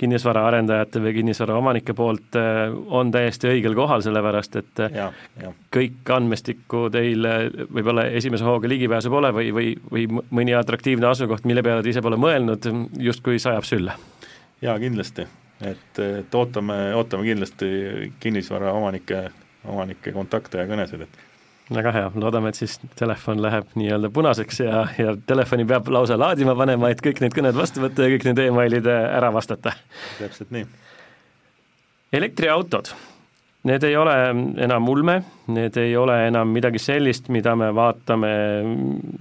kinnisvaraarendajate 0.00 1.02
või 1.04 1.12
kinnisvaraomanike 1.18 1.94
poolt 1.96 2.36
äh, 2.38 2.62
on 2.88 3.10
täiesti 3.12 3.50
õigel 3.50 3.74
kohal, 3.76 4.04
sellepärast 4.04 4.56
et 4.60 4.82
äh, 4.86 4.94
ja, 4.96 5.08
ja. 5.42 5.52
kõik 5.74 6.12
andmestikku 6.16 6.86
teil 6.94 7.28
võib-olla 7.68 8.06
esimese 8.20 8.46
hooga 8.48 8.70
ligipääsu 8.70 9.12
pole 9.12 9.32
või, 9.36 9.50
või, 9.56 9.74
või 9.92 10.06
mõni 10.40 10.56
atraktiivne 10.56 11.10
asukoht, 11.10 11.44
mille 11.48 11.64
peale 11.66 11.84
te 11.84 11.92
ise 11.92 12.02
pole 12.04 12.18
mõelnud, 12.20 12.70
justkui 13.00 13.40
sajab 13.42 13.68
sülle? 13.68 13.96
jaa, 14.60 14.76
kindlasti, 14.80 15.24
et, 15.64 16.02
et 16.04 16.34
ootame, 16.36 16.78
ootame 16.96 17.28
kindlasti 17.28 17.70
kinnisvaraomanike, 18.20 19.24
omanike 19.68 20.12
kontakte 20.16 20.60
ja 20.60 20.68
kõnesid, 20.68 21.04
et 21.04 21.29
väga 21.74 21.92
hea, 21.94 22.08
loodame, 22.18 22.50
et 22.50 22.58
siis 22.58 22.78
telefon 22.98 23.40
läheb 23.42 23.68
nii-öelda 23.78 24.10
punaseks 24.14 24.60
ja, 24.64 24.82
ja 24.98 25.14
telefoni 25.26 25.66
peab 25.68 25.88
lausa 25.92 26.18
laadima 26.18 26.56
panema, 26.58 26.90
et 26.90 27.02
kõik 27.04 27.22
need 27.22 27.36
kõned 27.36 27.56
vastu 27.56 27.84
võtta 27.84 28.06
ja 28.06 28.14
kõik 28.14 28.26
need 28.30 28.42
emailid 28.48 28.90
ära 28.90 29.30
vastata. 29.34 29.76
täpselt 30.18 30.50
nii. 30.54 30.66
elektriautod, 32.18 32.90
need 33.70 33.86
ei 33.86 33.96
ole 34.00 34.16
enam 34.66 34.90
ulme, 34.90 35.20
need 35.54 35.78
ei 35.80 35.94
ole 35.96 36.16
enam 36.26 36.50
midagi 36.50 36.82
sellist, 36.82 37.30
mida 37.30 37.54
me 37.58 37.70
vaatame 37.76 38.34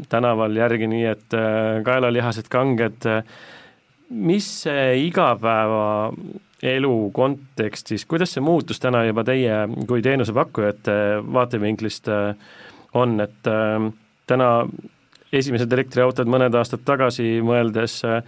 tänaval 0.10 0.58
järgi 0.58 0.90
nii, 0.90 1.06
et 1.14 1.38
äh, 1.38 1.80
kaelalihased 1.86 2.50
kanged, 2.50 3.10
mis 4.10 4.48
see 4.66 4.86
igapäeva 5.06 6.12
elu 6.64 6.94
kontekstis, 7.16 8.06
kuidas 8.06 8.34
see 8.36 8.44
muutus 8.44 8.82
täna 8.84 9.04
juba 9.08 9.24
teie 9.28 9.64
kui 9.88 10.04
teenusepakkujate 10.04 10.94
vaatevinklist 11.34 12.10
äh, 12.12 12.36
on, 13.00 13.20
et 13.24 13.48
äh, 13.48 13.90
täna 14.28 14.52
esimesed 15.34 15.72
elektriautod 15.72 16.30
mõned 16.30 16.56
aastad 16.58 16.84
tagasi 16.88 17.40
mõeldes 17.46 18.00
äh, 18.08 18.24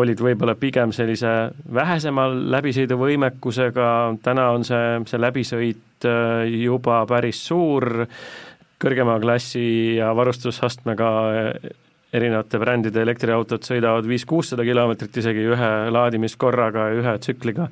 olid 0.00 0.20
võib-olla 0.20 0.54
pigem 0.60 0.92
sellise 0.92 1.28
vähesema 1.72 2.26
läbisõiduvõimekusega, 2.28 3.86
täna 4.24 4.50
on 4.52 4.66
see, 4.68 4.98
see 5.08 5.20
läbisõit 5.20 6.08
juba 6.60 6.98
päris 7.08 7.40
suur, 7.48 8.04
kõrgema 8.80 9.16
klassi 9.20 9.96
ja 9.96 10.10
varustusastmega 10.16 11.08
erinevate 12.16 12.58
brändide 12.58 13.02
elektriautod 13.04 13.64
sõidavad 13.66 14.06
viis-kuussada 14.08 14.64
kilomeetrit 14.66 15.20
isegi 15.22 15.44
ühe 15.52 15.70
laadimiskorraga 15.94 16.88
ja 16.90 16.98
ühe 16.98 17.14
tsükliga. 17.22 17.68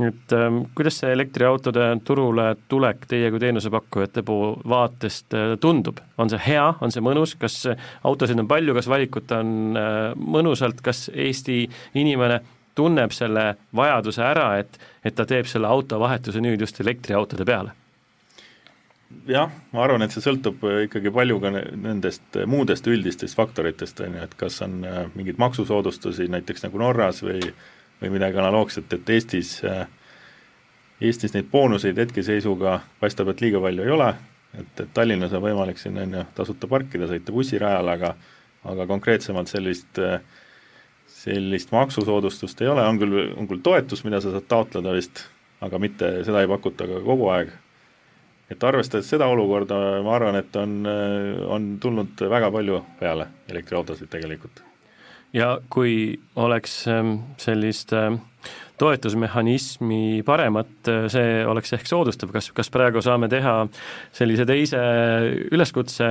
et 0.00 0.32
ähm, 0.36 0.58
kuidas 0.74 0.98
see 1.00 1.12
elektriautode 1.12 1.86
turule 2.04 2.48
tulek 2.68 3.06
teie 3.08 3.30
kui 3.30 3.40
teenusepakkujate 3.40 4.22
puu 4.26 4.50
vaatest 4.68 5.34
äh, 5.34 5.54
tundub, 5.60 6.02
on 6.18 6.30
see 6.30 6.42
hea, 6.48 6.66
on 6.80 6.92
see 6.92 7.04
mõnus, 7.04 7.36
kas 7.38 7.62
autosid 8.04 8.38
on 8.42 8.48
palju, 8.48 8.74
kas 8.74 8.90
valikut 8.90 9.32
on 9.38 9.78
äh, 9.78 10.12
mõnusalt, 10.16 10.82
kas 10.84 11.06
Eesti 11.14 11.64
inimene 11.94 12.42
tunneb 12.76 13.14
selle 13.16 13.54
vajaduse 13.74 14.22
ära, 14.22 14.50
et, 14.60 14.78
et 15.04 15.16
ta 15.16 15.24
teeb 15.24 15.48
selle 15.48 15.70
autovahetuse 15.70 16.42
nüüd 16.44 16.60
just 16.60 16.80
elektriautode 16.84 17.46
peale 17.48 17.72
jah, 19.26 19.50
ma 19.72 19.84
arvan, 19.84 20.04
et 20.04 20.14
see 20.14 20.24
sõltub 20.24 20.62
äh, 20.66 20.84
ikkagi 20.86 21.12
palju 21.14 21.38
ka 21.42 21.52
nendest 21.54 22.38
äh, 22.38 22.46
muudest 22.50 22.86
üldistest 22.90 23.38
faktoritest, 23.38 24.00
on 24.04 24.16
ju, 24.18 24.22
et 24.26 24.36
kas 24.38 24.60
on 24.66 24.80
äh, 24.86 25.02
mingeid 25.14 25.40
maksusoodustusi 25.42 26.28
näiteks 26.32 26.66
nagu 26.66 26.82
Norras 26.82 27.22
või 27.26 27.40
või 27.96 28.10
midagi 28.12 28.36
analoogset, 28.36 28.92
et 28.92 29.08
Eestis, 29.08 29.50
Eestis 31.00 31.32
neid 31.32 31.46
boonuseid 31.48 31.96
hetkeseisuga 31.96 32.74
paistab, 33.00 33.30
et 33.32 33.40
liiga 33.40 33.62
palju 33.64 33.86
ei 33.86 33.92
ole, 33.94 34.10
et, 34.52 34.82
et 34.82 34.90
Tallinnas 34.92 35.32
on 35.32 35.40
võimalik 35.40 35.80
siin 35.80 35.96
on 36.02 36.12
ju 36.18 36.24
tasuta 36.36 36.68
parkida, 36.68 37.08
sõita 37.08 37.32
bussirajal, 37.32 37.88
aga 37.94 38.12
aga 38.68 38.84
konkreetsemalt 38.90 39.48
sellist, 39.48 40.02
sellist 41.08 41.72
maksusoodustust 41.72 42.60
ei 42.60 42.68
ole, 42.68 42.84
on 42.84 43.00
küll, 43.00 43.16
on 43.32 43.48
küll 43.48 43.64
toetus, 43.64 44.04
mida 44.04 44.20
sa 44.20 44.34
saad 44.34 44.50
taotleda 44.50 44.92
vist, 44.92 45.24
aga 45.64 45.80
mitte, 45.80 46.10
seda 46.28 46.44
ei 46.44 46.52
pakuta 46.52 46.84
ka 46.90 47.00
kogu 47.00 47.30
aeg 47.32 47.54
et 48.50 48.64
arvestades 48.64 49.08
seda 49.10 49.26
olukorda, 49.32 49.78
ma 50.06 50.14
arvan, 50.14 50.38
et 50.38 50.56
on, 50.60 50.78
on 51.50 51.68
tulnud 51.82 52.22
väga 52.30 52.50
palju 52.54 52.80
peale 53.00 53.26
elektriautosid 53.50 54.10
tegelikult. 54.12 54.62
ja 55.34 55.58
kui 55.70 56.18
oleks 56.36 56.84
ähm, 56.88 57.16
sellist 57.42 57.92
ähm, 57.92 58.20
toetusmehhanismi 58.78 60.22
paremat, 60.26 60.74
äh, 60.88 61.06
see 61.12 61.40
oleks 61.46 61.72
ehk 61.76 61.88
soodustav, 61.88 62.30
kas, 62.34 62.50
kas 62.56 62.70
praegu 62.72 63.02
saame 63.04 63.28
teha 63.32 63.56
sellise 64.14 64.46
teise 64.48 64.82
üleskutse, 65.50 66.10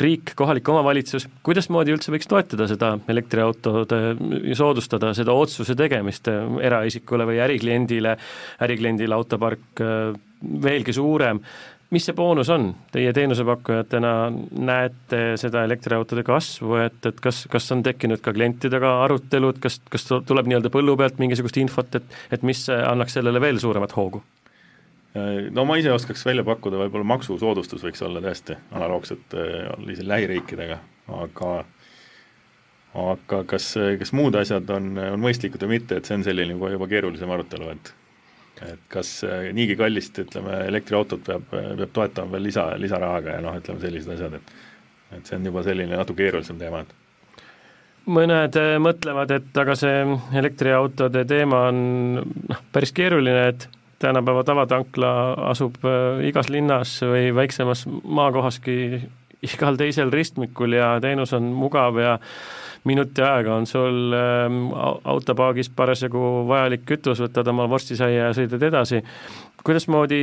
riik, 0.00 0.34
kohalik 0.38 0.68
omavalitsus, 0.70 1.26
kuidasmoodi 1.46 1.94
üldse 1.94 2.12
võiks 2.14 2.28
toetada 2.30 2.68
seda 2.70 2.92
elektriautode, 3.10 4.00
soodustada 4.58 5.12
seda 5.18 5.34
otsuse 5.34 5.76
tegemist 5.78 6.30
äh, 6.30 6.42
eraisikule 6.70 7.26
või 7.30 7.40
ärikliendile, 7.46 8.16
ärikliendil 8.66 9.16
autopark 9.16 9.82
äh, 9.84 10.12
veelgi 10.40 10.94
suurem, 10.96 11.40
mis 11.90 12.06
see 12.06 12.16
boonus 12.16 12.50
on? 12.54 12.70
Teie 12.94 13.12
teenusepakkujatena 13.16 14.12
näete 14.66 15.22
seda 15.40 15.64
elektriautode 15.66 16.24
kasvu, 16.26 16.76
et, 16.84 17.00
et 17.06 17.22
kas, 17.22 17.44
kas 17.50 17.70
on 17.74 17.84
tekkinud 17.86 18.22
ka 18.24 18.34
klientidega 18.36 18.92
arutelud, 19.04 19.58
kas, 19.62 19.80
kas 19.90 20.06
tuleb 20.10 20.50
nii-öelda 20.50 20.72
põllu 20.72 20.96
pealt 21.00 21.18
mingisugust 21.22 21.58
infot, 21.62 22.00
et, 22.00 22.20
et 22.30 22.46
mis 22.46 22.66
annaks 22.70 23.18
sellele 23.18 23.42
veel 23.42 23.62
suuremat 23.62 23.96
hoogu? 23.98 24.22
no 25.50 25.64
ma 25.66 25.74
ise 25.80 25.90
oskaks 25.90 26.22
välja 26.22 26.44
pakkuda, 26.46 26.78
võib-olla 26.84 27.08
maksusoodustus 27.16 27.82
võiks 27.82 28.02
olla 28.06 28.20
tõesti 28.22 28.54
analoogselt 28.70 29.34
äh, 29.34 30.04
lähiriikidega, 30.06 30.76
aga 31.18 31.54
aga 32.94 33.44
kas, 33.46 33.72
kas 33.98 34.12
muud 34.16 34.34
asjad 34.38 34.70
on, 34.74 34.92
on 34.98 35.22
mõistlikud 35.22 35.62
või 35.66 35.78
mitte, 35.78 35.98
et 35.98 36.08
see 36.08 36.16
on 36.18 36.26
selline 36.26 36.56
juba, 36.56 36.72
juba 36.74 36.88
keerulisem 36.90 37.30
arutelu, 37.30 37.74
et 37.74 37.92
et 38.68 38.80
kas 38.92 39.12
äh, 39.24 39.50
niigi 39.56 39.76
kallist, 39.78 40.18
ütleme, 40.22 40.62
elektriautot 40.68 41.22
peab, 41.26 41.46
peab 41.50 41.92
toetama 41.96 42.36
veel 42.36 42.48
lisa, 42.50 42.66
lisarahaga 42.80 43.38
ja 43.38 43.44
noh, 43.44 43.56
ütleme 43.60 43.82
sellised 43.82 44.16
asjad, 44.16 44.40
et 44.40 44.58
et 45.10 45.26
see 45.26 45.34
on 45.40 45.46
juba 45.48 45.62
selline 45.66 45.96
natuke 45.98 46.22
keerulisem 46.22 46.58
teema, 46.60 46.84
et. 46.84 46.96
Mõned 48.10 48.56
äh, 48.56 48.76
mõtlevad, 48.82 49.32
et 49.34 49.58
aga 49.62 49.74
see 49.78 50.04
elektriautode 50.38 51.24
teema 51.28 51.66
on 51.70 51.80
noh, 52.20 52.64
päris 52.72 52.94
keeruline, 52.96 53.48
et 53.52 53.66
tänapäeva 54.00 54.44
tavatankla 54.48 55.12
asub 55.50 55.76
äh, 55.84 56.22
igas 56.30 56.48
linnas 56.52 56.94
või 57.04 57.28
väiksemas 57.36 57.84
maakohaski 57.88 58.76
igal 59.44 59.76
teisel 59.80 60.12
ristmikul 60.12 60.76
ja 60.76 60.94
teenus 61.02 61.34
on 61.36 61.50
mugav 61.56 61.98
ja 62.00 62.16
minuti 62.88 63.24
aega 63.24 63.54
on 63.56 63.66
sul 63.68 64.14
ähm, 64.16 64.70
autopaagist 65.04 65.74
parasjagu 65.76 66.44
vajalik 66.48 66.86
kütus, 66.88 67.20
võtad 67.24 67.50
oma 67.52 67.68
vorstisaia 67.68 68.30
ja 68.30 68.36
sõidad 68.36 68.62
edasi. 68.70 69.02
kuidasmoodi 69.64 70.22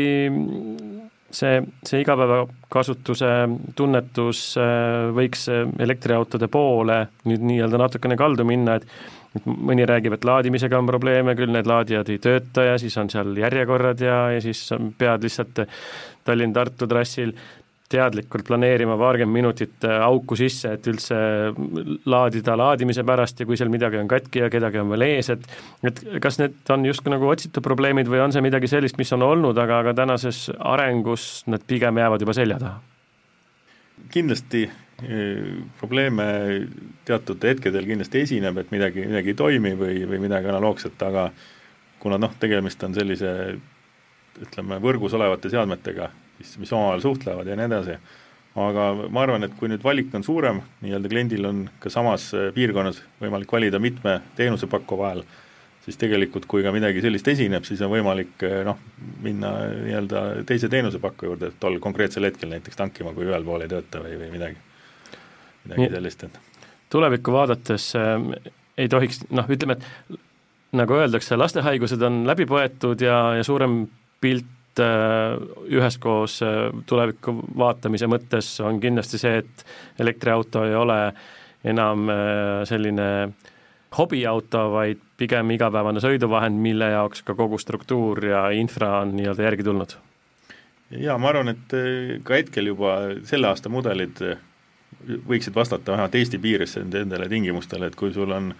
see, 1.30 1.62
see 1.86 2.02
igapäevakasutuse 2.02 3.34
tunnetus 3.76 4.42
äh, 4.62 5.12
võiks 5.14 5.48
elektriautode 5.54 6.50
poole 6.50 7.04
nüüd 7.30 7.46
nii-öelda 7.52 7.86
natukene 7.86 8.18
kaldu 8.18 8.48
minna, 8.48 8.80
et 8.82 8.90
et 9.38 9.46
mõni 9.46 9.86
räägib, 9.88 10.16
et 10.16 10.26
laadimisega 10.26 10.80
on 10.80 10.90
probleeme, 10.90 11.36
küll 11.38 11.52
need 11.54 11.68
laadijad 11.70 12.10
ei 12.10 12.20
tööta 12.24 12.64
ja 12.72 12.78
siis 12.82 12.96
on 12.98 13.12
seal 13.14 13.36
järjekorrad 13.38 14.02
ja, 14.02 14.20
ja 14.34 14.44
siis 14.44 14.64
pead 14.98 15.26
lihtsalt 15.28 15.66
Tallinn-Tartu 16.28 16.88
trassil 16.90 17.34
teadlikult 17.92 18.44
planeerima 18.48 18.98
paarkümmend 19.00 19.34
minutit 19.34 19.86
äh, 19.88 20.02
auku 20.04 20.36
sisse, 20.40 20.74
et 20.76 20.88
üldse 20.92 21.18
laadida 22.06 22.58
laadimise 22.60 23.06
pärast 23.08 23.40
ja 23.40 23.48
kui 23.48 23.60
seal 23.60 23.72
midagi 23.74 24.00
on 24.02 24.10
katki 24.12 24.44
ja 24.44 24.50
kedagi 24.52 24.82
on 24.82 24.92
veel 24.92 25.08
ees, 25.08 25.32
et 25.34 25.48
et 25.88 26.02
kas 26.24 26.40
need 26.42 26.74
on 26.74 26.84
justkui 26.88 27.14
nagu 27.14 27.30
otsitud 27.32 27.64
probleemid 27.64 28.10
või 28.12 28.24
on 28.26 28.36
see 28.36 28.44
midagi 28.44 28.70
sellist, 28.72 29.00
mis 29.00 29.14
on 29.16 29.24
olnud, 29.28 29.58
aga, 29.64 29.82
aga 29.86 29.96
tänases 30.02 30.48
arengus 30.58 31.46
nad 31.48 31.64
pigem 31.68 31.98
jäävad 32.04 32.26
juba 32.26 32.36
selja 32.38 32.60
taha? 32.64 32.84
kindlasti 34.14 34.68
probleeme 35.80 36.26
teatud 37.06 37.44
hetkedel 37.44 37.86
kindlasti 37.86 38.24
esineb, 38.26 38.58
et 38.58 38.72
midagi, 38.74 39.06
midagi 39.06 39.34
ei 39.34 39.38
toimi 39.38 39.74
või, 39.78 40.00
või 40.10 40.20
midagi 40.24 40.50
analoogset, 40.50 41.02
aga 41.06 41.28
kuna 42.02 42.18
noh, 42.22 42.34
tegemist 42.40 42.82
on 42.84 42.96
sellise 42.98 43.34
ütleme, 44.42 44.80
võrgus 44.82 45.14
olevate 45.18 45.52
seadmetega, 45.54 46.10
mis, 46.40 46.56
mis 46.62 46.74
omavahel 46.74 47.04
suhtlevad 47.04 47.50
ja 47.50 47.58
nii 47.58 47.68
edasi, 47.70 47.98
aga 48.58 48.88
ma 49.14 49.26
arvan, 49.26 49.48
et 49.48 49.58
kui 49.60 49.70
nüüd 49.72 49.84
valik 49.86 50.14
on 50.18 50.26
suurem, 50.26 50.62
nii-öelda 50.84 51.12
kliendil 51.12 51.50
on 51.50 51.66
ka 51.84 51.92
samas 51.94 52.30
piirkonnas 52.56 53.04
võimalik 53.22 53.52
valida 53.54 53.82
mitme 53.82 54.20
teenusepakkuja 54.40 55.02
vahel, 55.04 55.24
siis 55.86 56.00
tegelikult 56.02 56.50
kui 56.50 56.66
ka 56.66 56.74
midagi 56.76 57.04
sellist 57.06 57.28
esineb, 57.32 57.68
siis 57.68 57.82
on 57.86 57.94
võimalik 57.94 58.48
noh, 58.68 58.82
minna 59.24 59.54
nii-öelda 59.76 60.26
teise 60.50 60.72
teenusepakkuja 60.74 61.32
juurde 61.32 61.54
tol 61.62 61.80
konkreetsel 61.84 62.28
hetkel 62.30 62.52
näiteks 62.56 62.80
tankima, 62.80 63.16
kui 63.16 63.30
ühel 63.30 63.46
pool 63.48 63.66
ei 63.66 63.72
tööta 63.72 64.04
või, 64.04 64.18
või 64.20 64.34
midagi. 64.34 64.62
Midagi 65.68 65.96
sellist, 65.98 66.24
et 66.24 66.44
tulevikku 66.90 67.34
vaadates 67.34 67.92
äh, 68.00 68.52
ei 68.78 68.90
tohiks 68.92 69.24
noh, 69.34 69.48
ütleme, 69.50 69.78
et 69.78 70.20
nagu 70.78 70.98
öeldakse, 70.98 71.38
lastehaigused 71.40 72.02
on 72.04 72.22
läbi 72.28 72.48
põetud 72.50 73.02
ja, 73.04 73.18
ja 73.40 73.46
suurem 73.48 73.86
pilt 74.22 74.48
äh, 74.84 75.36
üheskoos 75.74 76.40
äh, 76.46 76.70
tuleviku 76.86 77.36
vaatamise 77.58 78.10
mõttes 78.10 78.50
on 78.64 78.82
kindlasti 78.84 79.20
see, 79.22 79.44
et 79.44 79.66
elektriauto 80.00 80.64
ei 80.68 80.76
ole 80.76 81.00
enam 81.68 82.10
äh, 82.10 82.64
selline 82.70 83.10
hobiauto, 83.98 84.66
vaid 84.74 85.02
pigem 85.18 85.52
igapäevane 85.56 86.02
sõiduvahend, 86.04 86.60
mille 86.62 86.92
jaoks 86.92 87.24
ka 87.26 87.36
kogu 87.38 87.58
struktuur 87.62 88.24
ja 88.26 88.48
infra 88.54 89.00
on 89.02 89.16
nii-öelda 89.18 89.48
järgi 89.48 89.66
tulnud. 89.66 89.96
jaa, 90.92 91.18
ma 91.18 91.32
arvan, 91.32 91.56
et 91.56 91.78
ka 92.24 92.38
hetkel 92.38 92.74
juba 92.74 92.98
selle 93.28 93.50
aasta 93.50 93.72
mudelid 93.72 94.22
võiksid 95.28 95.56
vastata 95.56 95.92
vähemalt 95.94 96.16
Eesti 96.16 96.40
piires 96.40 96.76
nendele 96.80 97.30
tingimustele, 97.30 97.88
et 97.88 97.96
kui 97.96 98.14
sul 98.14 98.32
on 98.32 98.52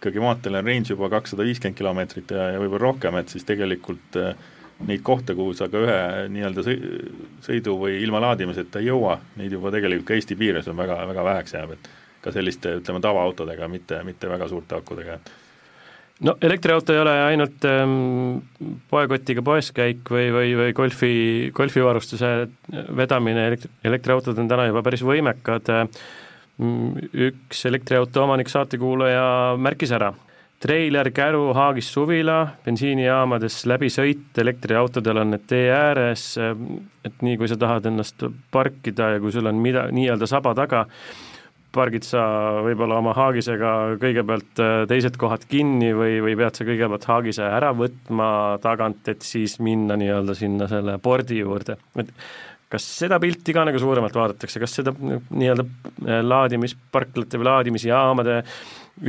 ikkagi 0.00 0.22
maanteel 0.22 0.56
on 0.56 0.64
range 0.64 0.94
juba 0.94 1.10
kakssada 1.12 1.44
viiskümmend 1.44 1.76
kilomeetrit 1.76 2.32
ja, 2.32 2.50
ja 2.54 2.60
võib-olla 2.62 2.86
rohkem, 2.86 3.18
et 3.20 3.32
siis 3.32 3.44
tegelikult 3.48 4.16
äh, 4.16 4.32
neid 4.88 5.02
kohti, 5.04 5.36
kuhu 5.36 5.52
sa 5.56 5.68
ka 5.72 5.82
ühe 5.84 6.00
nii-öelda 6.32 6.64
sõidu 7.44 7.76
või 7.80 7.98
ilma 8.04 8.22
laadimiseta 8.24 8.80
ei 8.80 8.88
jõua, 8.88 9.18
neid 9.40 9.52
juba 9.52 9.72
tegelikult 9.74 10.08
ka 10.08 10.16
Eesti 10.16 10.38
piires 10.40 10.68
on 10.72 10.78
väga, 10.80 11.02
väga 11.10 11.26
väheks 11.26 11.56
jääb, 11.56 11.76
et 11.76 11.90
ka 12.24 12.32
selliste, 12.32 12.78
ütleme, 12.80 13.00
tavaautodega, 13.04 13.68
mitte, 13.68 14.02
mitte 14.04 14.28
väga 14.28 14.48
suurte 14.48 14.78
akudega, 14.80 15.18
et 15.20 15.32
no 16.26 16.36
elektriauto 16.42 16.94
ei 16.94 17.00
ole 17.00 17.12
ainult 17.30 17.66
ähm, 17.68 18.40
poekotiga 18.90 19.44
poes 19.44 19.70
käik 19.76 20.08
või, 20.12 20.28
või, 20.34 20.54
või 20.58 20.74
golfi, 20.76 21.12
golfivarustuse 21.56 22.32
vedamine, 22.96 23.46
elektri, 23.52 23.72
elektriautod 23.88 24.40
on 24.40 24.50
täna 24.50 24.68
juba 24.70 24.84
päris 24.86 25.04
võimekad. 25.06 25.72
üks 27.30 27.64
elektriauto 27.64 28.20
omanik 28.20 28.50
saatekuulaja 28.52 29.56
märkis 29.56 29.94
ära, 29.96 30.12
treiler, 30.60 31.08
käru, 31.16 31.50
Haagis 31.56 31.88
suvila, 31.94 32.42
bensiinijaamades 32.66 33.62
läbisõit, 33.70 34.28
elektriautodel 34.42 35.22
on 35.22 35.34
need 35.34 35.46
tee 35.48 35.70
ääres, 35.72 36.34
et 36.36 37.24
nii, 37.24 37.38
kui 37.40 37.48
sa 37.48 37.56
tahad 37.60 37.88
ennast 37.88 38.26
parkida 38.52 39.14
ja 39.14 39.22
kui 39.22 39.32
sul 39.32 39.48
on 39.48 39.60
mida, 39.62 39.86
nii-öelda 39.94 40.28
saba 40.28 40.52
taga, 40.58 40.84
pargid 41.72 42.04
sa 42.06 42.22
võib-olla 42.66 42.98
oma 42.98 43.14
haagisega 43.14 43.72
kõigepealt 44.02 44.62
äh, 44.62 44.76
teised 44.90 45.16
kohad 45.20 45.44
kinni 45.50 45.92
või, 45.94 46.18
või 46.24 46.36
pead 46.38 46.58
sa 46.58 46.66
kõigepealt 46.66 47.06
haagise 47.06 47.46
ära 47.46 47.70
võtma 47.76 48.30
tagant, 48.62 49.06
et 49.08 49.22
siis 49.26 49.58
minna 49.62 49.96
nii-öelda 50.00 50.34
sinna 50.38 50.68
selle 50.70 50.98
pordi 51.02 51.40
juurde, 51.40 51.78
et 52.02 52.10
kas 52.70 52.86
seda 53.00 53.18
pilti 53.22 53.54
ka 53.54 53.64
nagu 53.66 53.80
suuremalt 53.82 54.14
vaadatakse, 54.14 54.60
kas 54.62 54.76
seda 54.78 54.94
nii-öelda 54.94 55.66
äh, 55.66 56.20
laadimisparklate 56.22 57.40
või 57.40 57.48
laadimisjaamade 57.50 58.42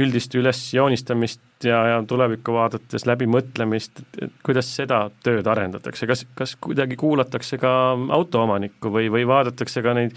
üldist 0.02 0.36
ülesjoonistamist 0.40 1.66
ja, 1.68 1.82
ja 1.90 1.98
tulevikku 2.08 2.54
vaadates 2.56 3.04
läbimõtlemist, 3.10 4.02
et 4.24 4.38
kuidas 4.46 4.70
seda 4.76 5.02
tööd 5.24 5.48
arendatakse, 5.52 6.08
kas, 6.08 6.24
kas 6.38 6.56
kuidagi 6.64 6.96
kuulatakse 7.00 7.60
ka 7.62 7.74
autoomanikku 8.18 8.92
või, 8.94 9.10
või 9.12 9.28
vaadatakse 9.28 9.84
ka 9.84 9.96
neid 9.98 10.16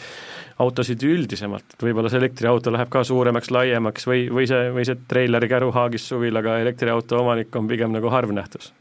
autosid 0.62 1.02
üldisemalt, 1.02 1.74
et 1.74 1.82
võib-olla 1.88 2.12
see 2.12 2.22
elektriauto 2.22 2.72
läheb 2.72 2.92
ka 2.92 3.02
suuremaks, 3.04 3.50
laiemaks 3.50 4.06
või, 4.06 4.28
või 4.30 4.46
see, 4.50 4.70
või 4.76 4.86
see 4.86 5.00
treileri 5.10 5.50
käru 5.50 5.72
Haagis 5.74 6.06
suvilaga 6.12 6.60
elektriauto 6.62 7.18
omanik 7.24 7.56
on 7.58 7.68
pigem 7.70 7.92
nagu 7.94 8.12
harv 8.14 8.32
nähtus? 8.36 8.72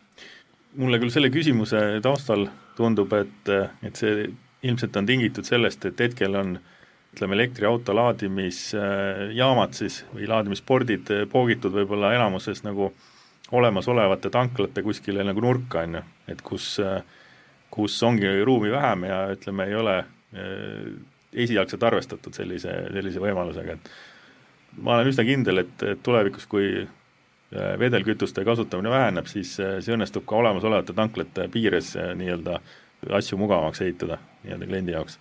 mulle 0.78 0.98
küll 0.98 1.14
selle 1.14 1.30
küsimuse 1.30 1.80
taustal 2.02 2.48
tundub, 2.78 3.12
et, 3.14 3.50
et 3.86 4.00
see 4.00 4.24
ilmselt 4.64 4.96
on 4.96 5.06
tingitud 5.06 5.48
sellest, 5.48 5.86
et 5.86 6.00
hetkel 6.00 6.36
on 6.40 6.58
ütleme, 7.14 7.36
elektriauto 7.38 7.96
laadimisjaamad 7.96 9.76
siis 9.78 10.02
või 10.14 10.28
laadimispordid 10.30 11.12
poogitud 11.32 11.76
võib-olla 11.76 12.14
enamuses 12.16 12.64
nagu 12.66 12.90
olemasolevate 13.54 14.32
tanklate 14.34 14.82
kuskile 14.82 15.24
nagu 15.24 15.42
nurka, 15.44 15.84
on 15.84 16.00
ju, 16.00 16.04
et 16.34 16.42
kus, 16.42 16.80
kus 17.70 18.00
ongi 18.04 18.32
ruumi 18.48 18.72
vähem 18.74 19.06
ja 19.10 19.20
ütleme, 19.36 19.68
ei 19.70 19.76
ole 19.78 19.98
esialgselt 21.34 21.84
arvestatud 21.84 22.34
sellise, 22.34 22.74
sellise 22.94 23.22
võimalusega, 23.22 23.78
et 23.78 23.92
ma 24.82 24.98
olen 24.98 25.10
üsna 25.12 25.26
kindel, 25.28 25.64
et, 25.64 25.86
et 25.86 26.02
tulevikus, 26.06 26.46
kui 26.50 26.68
äh, 26.82 27.74
vedelkütuste 27.80 28.46
kasutamine 28.46 28.92
väheneb, 28.94 29.30
siis 29.30 29.56
äh, 29.62 29.78
see 29.84 29.96
õnnestub 29.96 30.26
ka 30.30 30.40
olemasolevate 30.42 30.96
tanklate 30.98 31.48
piires 31.54 31.94
nii-öelda 31.98 32.60
asju 33.20 33.38
mugavamaks 33.42 33.84
ehitada 33.86 34.20
nii-öelda 34.44 34.70
kliendi 34.70 34.96
jaoks. 34.96 35.20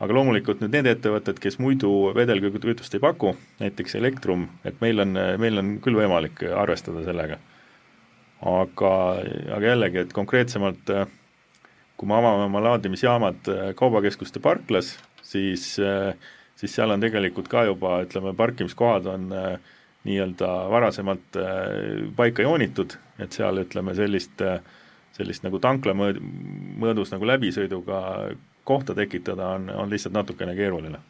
aga 0.00 0.12
loomulikult 0.12 0.60
nüüd 0.60 0.74
need 0.76 0.90
ettevõtted, 0.90 1.38
kes 1.40 1.58
muidu 1.58 1.90
vedelkütust 2.14 2.94
ei 2.94 3.00
paku, 3.00 3.36
näiteks 3.60 3.96
Elektrum, 3.96 4.48
et 4.64 4.80
meil 4.80 5.00
on, 5.00 5.16
meil 5.40 5.58
on 5.62 5.76
küll 5.84 5.96
võimalik 5.96 6.44
arvestada 6.52 7.04
sellega. 7.04 7.38
aga, 8.40 8.92
aga 9.56 9.72
jällegi, 9.72 10.04
et 10.04 10.12
konkreetsemalt 10.12 10.92
kui 11.96 12.08
me 12.08 12.16
avame 12.18 12.44
oma 12.44 12.60
laadimisjaamad 12.60 13.48
kaubakeskuste 13.76 14.40
parklas, 14.44 14.98
siis, 15.26 15.78
äh, 15.80 16.14
siis 16.56 16.74
seal 16.76 16.92
on 16.94 17.02
tegelikult 17.02 17.48
ka 17.52 17.64
juba 17.68 18.00
ütleme, 18.04 18.34
parkimiskohad 18.36 19.08
on 19.10 19.30
äh, 19.32 19.74
nii-öelda 20.06 20.50
varasemalt 20.70 21.38
äh, 21.40 22.10
paika 22.16 22.46
joonitud, 22.46 22.98
et 23.18 23.36
seal 23.36 23.62
ütleme 23.64 23.96
sellist, 23.98 24.44
sellist 25.16 25.44
nagu 25.46 25.60
tankla 25.62 25.96
mõõd-, 25.96 26.22
mõõdus 26.82 27.12
nagu 27.14 27.28
läbisõiduga 27.28 28.00
kohta 28.66 28.94
tekitada 28.94 29.54
on, 29.56 29.70
on 29.70 29.92
lihtsalt 29.92 30.16
natukene 30.16 30.56
keeruline 30.58 31.02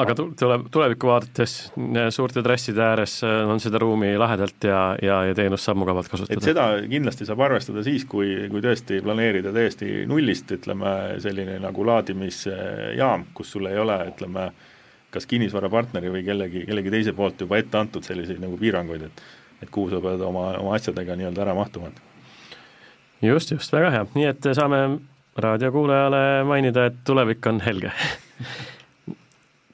aga 0.00 0.14
tule, 0.16 0.56
tulevikku 0.72 1.10
vaadates 1.10 1.54
suurte 2.14 2.42
trasside 2.44 2.82
ääres 2.84 3.18
äh, 3.26 3.42
on 3.50 3.60
seda 3.62 3.80
ruumi 3.82 4.12
lahedalt 4.20 4.66
ja, 4.68 4.80
ja, 5.02 5.20
ja 5.28 5.36
teenust 5.36 5.66
saab 5.66 5.80
mugavalt 5.82 6.08
kasutada? 6.10 6.38
et 6.38 6.46
seda 6.46 6.66
kindlasti 6.88 7.28
saab 7.28 7.42
arvestada 7.46 7.84
siis, 7.86 8.06
kui, 8.08 8.32
kui 8.52 8.62
tõesti 8.64 9.00
planeerida 9.04 9.52
täiesti 9.56 10.04
nullist, 10.10 10.52
ütleme, 10.56 10.94
selline 11.22 11.58
nagu 11.62 11.86
laadimisjaam, 11.86 13.28
kus 13.36 13.52
sul 13.56 13.68
ei 13.70 13.80
ole, 13.80 13.98
ütleme, 14.12 14.50
kas 15.10 15.26
kinnisvarapartneri 15.30 16.12
või 16.12 16.24
kellegi, 16.26 16.64
kellegi 16.68 16.94
teise 16.94 17.14
poolt 17.16 17.42
juba 17.44 17.60
ette 17.60 17.80
antud 17.80 18.06
selliseid 18.06 18.40
nagu 18.42 18.58
piiranguid, 18.60 19.08
et 19.10 19.28
et 19.60 19.68
kuhu 19.68 19.90
sa 19.92 19.98
pead 20.00 20.22
oma, 20.24 20.54
oma 20.56 20.72
asjadega 20.78 21.12
nii-öelda 21.20 21.42
ära 21.44 21.52
mahtuma. 21.52 21.90
Just, 23.22 23.52
just, 23.52 23.72
väga 23.72 23.92
hea, 23.94 24.04
nii 24.16 24.28
et 24.30 24.50
saame 24.56 24.82
raadiokuulajale 25.40 26.44
mainida, 26.48 26.88
et 26.90 27.00
tulevik 27.06 27.46
on 27.46 27.60
helge. 27.64 27.92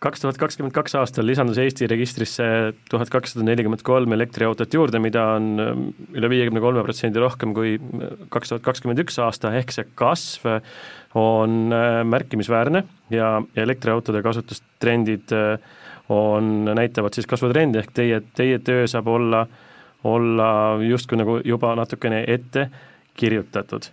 kaks 0.06 0.22
tuhat 0.22 0.36
kakskümmend 0.38 0.74
kaks 0.76 0.94
aastal 1.00 1.26
lisandus 1.26 1.58
Eesti 1.58 1.88
registrisse 1.90 2.44
tuhat 2.90 3.10
kakssada 3.10 3.46
nelikümmend 3.46 3.82
kolm 3.86 4.12
elektriautot 4.12 4.74
juurde, 4.74 5.00
mida 5.02 5.24
on 5.38 5.46
ähm, 5.62 5.86
üle 6.14 6.30
viiekümne 6.30 6.60
kolme 6.62 6.84
protsendi 6.84 7.22
rohkem 7.22 7.54
kui 7.56 7.76
äh, 7.78 8.12
kaks 8.32 8.52
tuhat 8.52 8.66
kakskümmend 8.66 9.00
üks 9.02 9.18
aasta, 9.24 9.54
ehk 9.56 9.72
see 9.74 9.88
kasv 9.98 10.58
on 11.16 11.74
äh, 11.74 12.02
märkimisväärne 12.06 12.84
ja 13.14 13.38
elektriautode 13.56 14.22
kasutustrendid 14.26 15.32
äh, 15.34 15.56
on, 16.12 16.68
näitavad 16.76 17.16
siis 17.16 17.26
kasvutrendi, 17.26 17.80
ehk 17.80 17.96
teie, 17.96 18.20
teie 18.36 18.60
töö 18.62 18.84
saab 18.90 19.08
olla, 19.10 19.46
olla 20.06 20.50
justkui 20.84 21.18
nagu 21.18 21.40
juba 21.44 21.72
natukene 21.78 22.22
ette 22.28 22.68
kirjutatud. 23.16 23.90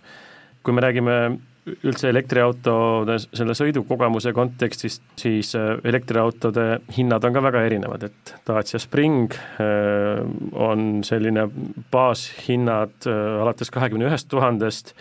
kui 0.64 0.72
me 0.72 0.80
räägime 0.80 1.16
üldse 1.64 2.10
elektriautode 2.12 3.16
selle 3.24 3.54
sõidukogemuse 3.56 4.34
kontekstis, 4.36 4.98
siis 5.20 5.54
äh, 5.56 5.74
elektriautode 5.86 6.66
hinnad 6.96 7.24
on 7.24 7.36
ka 7.36 7.42
väga 7.44 7.62
erinevad, 7.68 8.04
et 8.08 8.34
Dacia 8.46 8.80
Spring 8.82 9.32
äh, 9.32 10.20
on 10.52 11.04
selline 11.06 11.46
baashinnad 11.94 13.08
äh, 13.08 13.22
alates 13.44 13.72
kahekümne 13.74 14.10
ühest 14.10 14.28
tuhandest, 14.32 14.94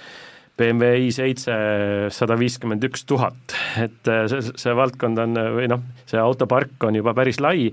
BMW 0.53 1.07
i7 1.09 2.11
sada 2.13 2.35
viiskümmend 2.37 2.83
üks 2.85 3.07
tuhat, 3.09 3.55
et 3.81 4.05
see, 4.29 4.51
see 4.61 4.75
valdkond 4.77 5.17
on 5.23 5.39
või 5.55 5.65
noh, 5.71 5.81
see 6.05 6.21
autopark 6.21 6.85
on 6.85 6.99
juba 6.99 7.15
päris 7.17 7.41
lai, 7.41 7.71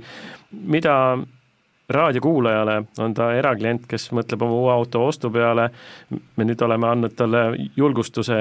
mida 0.50 0.94
raadiokuulajale, 1.90 2.76
on 2.98 3.14
ta 3.14 3.31
eraklient, 3.35 3.87
kes 3.90 4.11
mõtleb 4.16 4.42
oma 4.46 4.57
uue 4.57 4.72
auto 4.72 5.03
ostu 5.07 5.31
peale, 5.35 5.68
me 6.11 6.46
nüüd 6.46 6.62
oleme 6.62 6.88
andnud 6.90 7.14
talle 7.18 7.42
julgustuse 7.76 8.38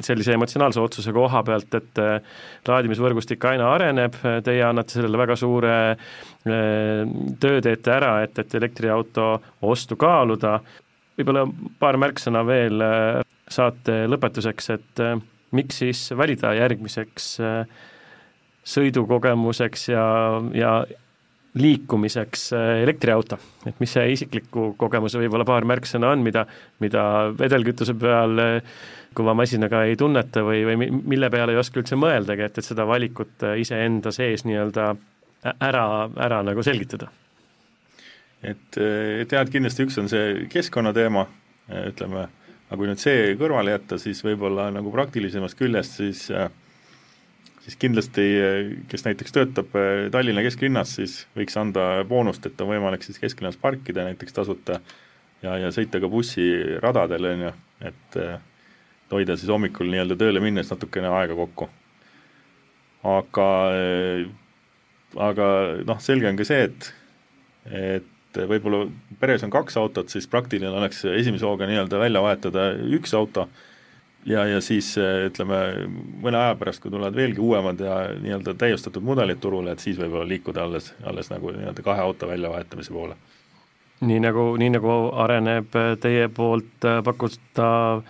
sellise 0.00 0.34
emotsionaalse 0.36 0.80
otsuse 0.80 1.12
koha 1.12 1.42
pealt, 1.46 1.74
et 1.78 2.02
äh, 2.02 2.18
laadimisvõrgustik 2.68 3.44
aina 3.50 3.70
areneb, 3.74 4.16
teie 4.44 4.64
annate 4.66 4.96
sellele 4.96 5.20
väga 5.20 5.36
suure 5.38 5.74
äh, 5.92 5.98
töö 7.40 7.62
teete 7.64 7.94
ära, 7.94 8.14
et, 8.26 8.38
et 8.40 8.58
elektriauto 8.60 9.30
ostu 9.68 9.98
kaaluda, 10.00 10.58
võib-olla 11.18 11.44
paar 11.80 12.00
märksõna 12.00 12.44
veel 12.48 12.84
äh, 12.84 13.20
saate 13.48 14.04
lõpetuseks, 14.08 14.72
et 14.76 15.04
miks 15.56 15.78
siis 15.80 16.02
valida 16.16 16.50
järgmiseks 16.52 17.28
sõidukogemuseks 18.68 19.86
ja, 19.88 20.04
ja 20.52 20.72
liikumiseks 21.54 22.52
äh, 22.52 22.82
elektriauto, 22.82 23.38
et 23.66 23.80
mis 23.80 23.92
see 23.96 24.12
isikliku 24.12 24.72
kogemuse 24.78 25.20
võib-olla 25.22 25.46
paar 25.48 25.66
märksõna 25.68 26.12
on, 26.12 26.22
mida, 26.24 26.44
mida 26.82 27.02
vedelkütuse 27.38 27.94
peal 27.98 28.42
äh, 28.42 28.74
kõva 29.16 29.34
masinaga 29.38 29.82
ei 29.88 29.96
tunneta 29.98 30.44
või, 30.46 30.62
või 30.68 30.90
mille 30.90 31.30
peale 31.32 31.54
ei 31.54 31.60
oska 31.60 31.80
üldse 31.80 31.96
mõeldagi, 31.98 32.44
et, 32.44 32.60
et 32.60 32.68
seda 32.68 32.86
valikut 32.88 33.46
äh, 33.48 33.56
iseenda 33.62 34.12
sees 34.14 34.44
nii-öelda 34.48 34.90
ära, 35.64 35.86
ära 36.28 36.42
nagu 36.46 36.64
selgitada? 36.66 37.10
et, 38.42 38.76
et 38.78 39.32
kindlasti 39.50 39.88
üks 39.88 39.96
on 39.98 40.06
see 40.10 40.44
keskkonnateema, 40.52 41.24
ütleme, 41.88 42.28
aga 42.68 42.78
kui 42.78 42.86
nüüd 42.86 43.00
see 43.02 43.32
kõrvale 43.40 43.72
jätta, 43.74 43.98
siis 43.98 44.20
võib-olla 44.22 44.68
nagu 44.70 44.92
praktilisemast 44.94 45.58
küljest 45.58 45.98
siis 45.98 46.28
äh, 46.30 46.52
siis 47.68 47.76
kindlasti, 47.76 48.24
kes 48.88 49.04
näiteks 49.04 49.34
töötab 49.34 49.74
eh, 49.76 50.06
Tallinna 50.12 50.42
kesklinnas, 50.44 50.94
siis 50.96 51.18
võiks 51.36 51.56
anda 51.60 52.02
boonust, 52.08 52.46
et 52.48 52.60
on 52.64 52.70
võimalik 52.72 53.04
siis 53.04 53.20
kesklinnas 53.20 53.60
parkida 53.60 54.06
näiteks 54.08 54.36
tasuta 54.38 54.78
ja, 55.42 55.56
ja 55.60 55.72
sõita 55.74 56.00
ka 56.00 56.08
bussiradadel, 56.08 57.28
on 57.34 57.46
ju, 57.48 57.54
et 57.90 58.20
eh, 58.22 58.38
hoida 59.12 59.36
siis 59.36 59.52
hommikul 59.52 59.92
nii-öelda 59.92 60.16
tööle 60.20 60.40
minnes 60.44 60.72
natukene 60.72 61.12
aega 61.12 61.36
kokku. 61.36 61.68
aga, 63.04 63.48
eh, 63.76 64.24
aga 65.28 65.50
noh, 65.84 66.00
selge 66.04 66.32
on 66.32 66.40
ka 66.40 66.48
see, 66.48 66.70
et, 66.70 66.92
et 67.68 68.44
võib-olla 68.48 68.86
peres 69.20 69.44
on 69.44 69.52
kaks 69.52 69.76
autot, 69.76 70.08
siis 70.08 70.28
praktiline 70.30 70.72
oleks 70.72 71.04
esimese 71.12 71.44
hooga 71.44 71.68
nii-öelda 71.68 72.00
välja 72.00 72.24
vahetada 72.24 72.70
üks 72.96 73.12
auto 73.16 73.50
ja, 74.26 74.44
ja 74.46 74.60
siis 74.60 74.90
eh, 74.98 75.26
ütleme, 75.28 75.88
mõne 76.22 76.40
aja 76.40 76.54
pärast, 76.58 76.82
kui 76.82 76.92
tulevad 76.92 77.16
veelgi 77.16 77.42
uuemad 77.42 77.80
ja 77.80 77.98
nii-öelda 78.20 78.54
täiustatud 78.58 79.04
mudelid 79.04 79.40
turule, 79.42 79.72
et 79.72 79.84
siis 79.84 79.98
võib-olla 80.00 80.28
liikuda 80.28 80.64
alles, 80.66 80.92
alles 81.06 81.30
nagu 81.32 81.52
nii-öelda 81.54 81.84
kahe 81.86 82.04
auto 82.04 82.28
väljavahetamise 82.30 82.94
poole. 82.94 83.18
nii 84.00 84.20
nagu, 84.22 84.54
nii 84.56 84.70
nagu 84.76 84.96
areneb 85.24 85.76
teie 86.00 86.28
poolt 86.28 86.86
äh, 86.86 87.02
pakutav 87.04 88.02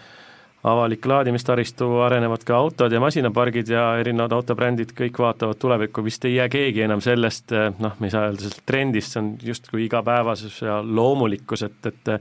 avalik 0.69 1.07
laadimistaristu, 1.07 1.87
arenevad 2.03 2.43
ka 2.45 2.57
autod 2.59 2.93
ja 2.93 3.01
masinapargid 3.01 3.69
ja 3.71 3.85
erinevad 4.01 4.33
autobrändid, 4.35 4.91
kõik 4.99 5.21
vaatavad 5.23 5.57
tulevikku, 5.63 6.03
vist 6.05 6.25
ei 6.27 6.35
jää 6.35 6.49
keegi 6.53 6.83
enam 6.85 7.01
sellest, 7.05 7.53
äh, 7.55 7.71
noh, 7.79 7.95
me 8.01 8.11
ei 8.11 8.15
saa 8.15 8.27
öelda 8.29 8.43
sellest 8.43 8.65
trendist, 8.67 9.15
see 9.15 9.23
on 9.23 9.31
justkui 9.53 9.85
igapäevasus 9.87 10.63
ja 10.67 10.81
loomulikkus, 10.83 11.63
et, 11.69 11.93
et 11.93 12.17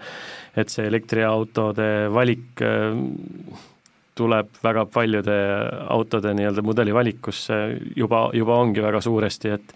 et 0.57 0.71
see 0.73 0.87
elektriautode 0.89 2.07
valik 2.09 2.61
tuleb 4.17 4.57
väga 4.63 4.85
paljude 4.91 5.37
autode 5.93 6.33
nii-öelda 6.37 6.63
mudeli 6.65 6.93
valikusse 6.95 7.59
juba, 7.95 8.27
juba 8.33 8.57
ongi 8.63 8.83
väga 8.83 9.01
suuresti, 9.03 9.53
et 9.55 9.75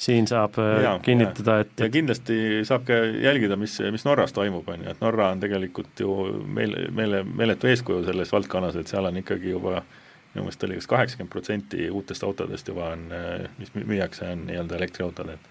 siin 0.00 0.28
saab 0.28 0.56
äh, 0.60 0.82
ja, 0.84 0.94
kinnitada, 1.04 1.58
et 1.64 1.80
ja 1.80 1.88
kindlasti 1.92 2.36
saab 2.68 2.86
ka 2.88 3.00
jälgida, 3.20 3.58
mis, 3.60 3.76
mis 3.92 4.06
Norras 4.08 4.32
toimub, 4.36 4.68
on 4.72 4.84
ju, 4.84 4.92
et 4.94 5.02
Norra 5.04 5.30
on 5.34 5.42
tegelikult 5.42 6.00
ju 6.00 6.14
meil, 6.46 6.76
meile 6.96 7.24
meeletu 7.24 7.68
eeskuju 7.70 8.06
selles 8.08 8.32
valdkonnas, 8.32 8.78
et 8.80 8.92
seal 8.92 9.08
on 9.10 9.20
ikkagi 9.20 9.52
juba 9.52 9.82
minu 10.30 10.46
meelest 10.46 10.62
oli 10.62 10.78
kas 10.78 10.86
kaheksakümmend 10.86 11.32
protsenti 11.32 11.88
uutest 11.90 12.22
autodest 12.24 12.68
juba 12.70 12.92
on, 12.94 13.08
äh, 13.12 13.48
mis 13.58 13.74
müüakse, 13.76 14.30
on 14.30 14.46
nii-öelda 14.48 14.78
elektriautod, 14.78 15.34
et 15.34 15.50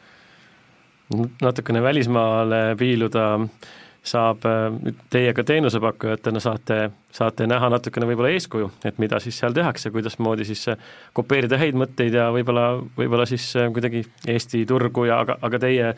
natukene 1.42 1.82
välismaale 1.84 2.64
piiluda 2.80 3.28
äh, 3.36 3.70
saab 4.04 4.46
äh, 4.46 4.94
teiega 5.12 5.44
teenusepakkujatena 5.44 6.40
saate, 6.40 6.80
saate 7.12 7.48
näha 7.48 7.70
natukene 7.74 8.08
võib-olla 8.10 8.32
eeskuju, 8.36 8.72
et 8.88 9.00
mida 9.02 9.20
siis 9.24 9.40
seal 9.40 9.56
tehakse, 9.56 9.92
kuidasmoodi 9.92 10.48
siis 10.48 10.66
äh, 10.72 10.92
kopeerida 11.14 11.60
häid 11.60 11.78
mõtteid 11.80 12.16
ja 12.16 12.30
võib-olla, 12.36 12.72
võib-olla 12.98 13.28
siis 13.30 13.52
äh, 13.60 13.72
kuidagi 13.76 14.06
Eesti 14.28 14.66
turgu 14.70 15.10
ja 15.10 15.22
aga, 15.26 15.40
aga 15.42 15.60
teie 15.60 15.96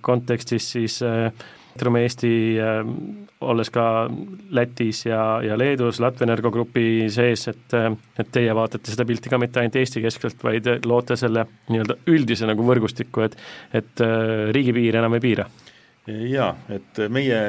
kontekstis 0.00 0.70
siis 0.76 1.00
ütleme 1.70 2.00
Eesti, 2.02 2.30
olles 3.46 3.70
ka 3.70 3.84
Lätis 4.56 5.04
ja, 5.06 5.20
ja 5.44 5.58
Leedus 5.60 6.00
Latvia 6.00 6.26
Energo 6.26 6.50
grupi 6.50 7.06
sees, 7.12 7.44
et, 7.52 7.76
et 8.18 8.30
teie 8.32 8.54
vaatate 8.56 8.90
seda 8.90 9.04
pilti 9.06 9.30
ka 9.30 9.38
mitte 9.38 9.60
ainult 9.60 9.76
Eesti 9.78 10.02
keskselt, 10.02 10.40
vaid 10.44 10.66
loote 10.88 11.18
selle 11.20 11.44
nii-öelda 11.68 11.98
üldise 12.10 12.48
nagu 12.48 12.64
võrgustiku, 12.66 13.26
et 13.28 13.36
et 13.76 14.02
riigipiir 14.56 14.98
enam 14.98 15.14
ei 15.18 15.22
piira 15.28 15.46
jaa, 16.30 16.54
et 16.72 17.02
meie 17.12 17.40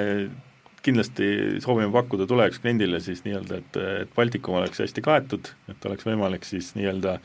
kindlasti 0.81 1.61
soovime 1.61 1.91
pakkuda 1.93 2.25
tulevikus 2.27 2.61
kliendile 2.63 2.99
siis 2.99 3.23
nii-öelda, 3.25 3.61
et, 3.61 3.79
et 4.03 4.13
Baltikum 4.15 4.57
oleks 4.57 4.81
hästi 4.81 5.03
kaetud, 5.05 5.51
et 5.69 5.85
oleks 5.85 6.07
võimalik 6.07 6.45
siis 6.47 6.71
nii-öelda 6.77 7.17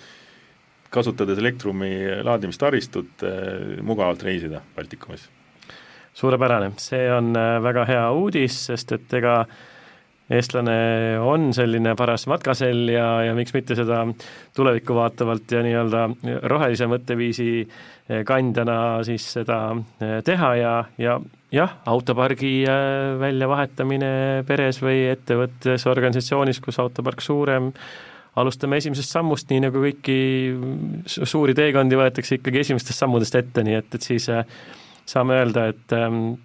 kasutades 0.92 1.38
Elektrumi 1.38 1.92
laadimistaristut 2.24 3.24
eh, 3.26 3.80
mugavalt 3.82 4.22
reisida 4.22 4.60
Baltikumis. 4.76 5.28
suurepärane, 6.14 6.72
see 6.80 7.08
on 7.12 7.32
eh, 7.36 7.56
väga 7.62 7.84
hea 7.88 8.04
uudis, 8.12 8.58
sest 8.70 8.92
et 8.96 9.16
ega 9.20 9.40
eestlane 10.30 10.78
on 11.22 11.52
selline 11.54 11.94
paras 11.98 12.26
matkasell 12.26 12.88
ja, 12.90 13.06
ja 13.28 13.34
miks 13.36 13.54
mitte 13.54 13.76
seda 13.78 14.00
tulevikku 14.56 14.96
vaatavalt 14.96 15.52
ja 15.54 15.60
nii-öelda 15.62 16.08
rohelise 16.50 16.88
mõtteviisi 16.90 17.50
Eh, 18.06 18.20
kandjana 18.22 19.02
siis 19.02 19.24
seda 19.34 19.56
eh, 19.98 20.20
teha 20.22 20.50
ja, 20.54 20.72
ja 21.02 21.16
jah, 21.50 21.72
autopargi 21.90 22.60
eh, 22.62 23.16
väljavahetamine 23.18 24.10
peres 24.46 24.78
või 24.78 25.08
ettevõttes, 25.10 25.88
organisatsioonis, 25.90 26.60
kus 26.62 26.78
autopark 26.78 27.24
suurem, 27.24 27.72
alustame 28.38 28.78
esimesest 28.78 29.10
sammust, 29.10 29.50
nii 29.50 29.64
nagu 29.64 29.82
kõiki 29.82 30.18
suuri 31.18 31.56
teekondi 31.58 31.98
võetakse 31.98 32.38
ikkagi 32.38 32.62
esimestest 32.62 33.02
sammudest 33.02 33.40
ette, 33.42 33.66
nii 33.66 33.74
et, 33.80 33.98
et 33.98 34.06
siis 34.06 34.30
saame 35.06 35.40
öelda, 35.40 35.66
et 35.72 35.98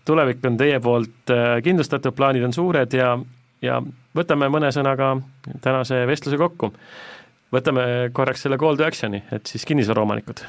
tulevik 0.07 0.41
on 0.49 0.57
teie 0.57 0.81
poolt 0.81 1.33
kindlustatud, 1.61 2.15
plaanid 2.17 2.47
on 2.47 2.57
suured 2.57 2.97
ja, 2.97 3.13
ja 3.61 3.81
võtame 4.17 4.49
mõne 4.49 4.71
sõnaga 4.71 5.13
tänase 5.61 6.05
vestluse 6.07 6.37
kokku. 6.37 6.73
võtame 7.51 8.09
korraks 8.13 8.41
selle 8.41 8.57
call 8.57 8.77
to 8.77 8.85
action'i, 8.87 9.23
et 9.31 9.47
siis 9.47 9.65
kinnisvaraomanikud 9.65 10.45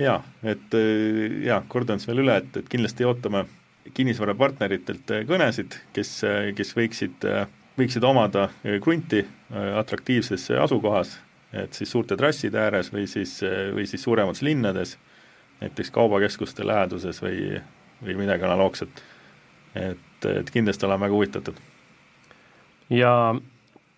jaa, 0.00 0.20
et 0.42 0.74
äh, 0.74 1.40
jaa, 1.46 1.62
kordan 1.68 2.00
siis 2.00 2.10
veel 2.10 2.24
üle, 2.24 2.36
et, 2.40 2.60
et 2.60 2.68
kindlasti 2.70 3.06
ootame 3.08 3.44
kinnisvarapartneritelt 3.96 5.14
äh, 5.14 5.24
kõnesid, 5.28 5.76
kes, 5.96 6.12
äh, 6.28 6.50
kes 6.56 6.72
võiksid, 6.76 7.26
võiksid 7.80 8.04
omada 8.04 8.48
krunti 8.84 9.22
atraktiivses 9.80 10.50
asukohas, 10.60 11.14
et 11.56 11.74
siis 11.76 11.90
suurte 11.90 12.18
trasside 12.18 12.60
ääres 12.60 12.90
või 12.92 13.06
siis, 13.10 13.38
või 13.74 13.86
siis 13.88 14.04
suuremates 14.04 14.42
linnades, 14.46 14.96
näiteks 15.62 15.90
kaubakeskuste 15.94 16.66
läheduses 16.66 17.22
või, 17.24 17.56
või 18.04 18.18
midagi 18.20 18.44
analoogset. 18.46 19.02
et, 19.74 20.28
et 20.28 20.50
kindlasti 20.50 20.86
oleme 20.86 21.06
väga 21.06 21.16
huvitatud. 21.16 21.60
Ja 22.90 23.34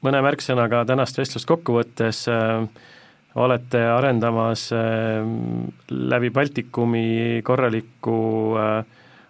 mõne 0.03 0.23
märksõnaga 0.25 0.85
tänast 0.89 1.19
vestlust 1.19 1.49
kokku 1.49 1.79
võttes 1.79 2.27
äh, 2.31 2.67
olete 3.35 3.81
arendamas 3.89 4.73
äh, 4.73 4.81
läbi 5.91 6.31
Baltikumi 6.31 7.41
korralikku 7.45 8.17
äh, 8.61 8.85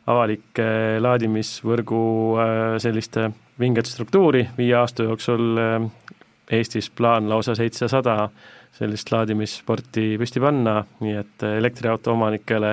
avalike 0.07 0.67
laadimisvõrgu 1.01 2.03
äh, 2.39 2.63
sellist 2.83 3.19
vinget 3.61 3.87
struktuuri, 3.87 4.47
viie 4.59 4.75
aasta 4.75 5.07
jooksul 5.07 5.61
Eestis 6.53 6.91
plaan 6.91 7.29
lausa 7.31 7.55
seitsesada 7.55 8.17
sellist 8.77 9.13
laadimissporti 9.13 10.17
püsti 10.21 10.41
panna, 10.43 10.81
nii 11.05 11.15
et 11.21 11.45
elektriauto 11.47 12.13
omanikele 12.17 12.73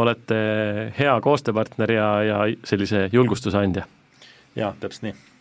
olete 0.00 0.38
hea 0.96 1.18
koostööpartner 1.22 1.92
ja, 1.92 2.08
ja 2.24 2.38
sellise 2.64 3.08
julgustuse 3.12 3.58
andja. 3.58 3.84
jaa, 4.56 4.72
täpselt 4.80 5.10
nii. 5.10 5.31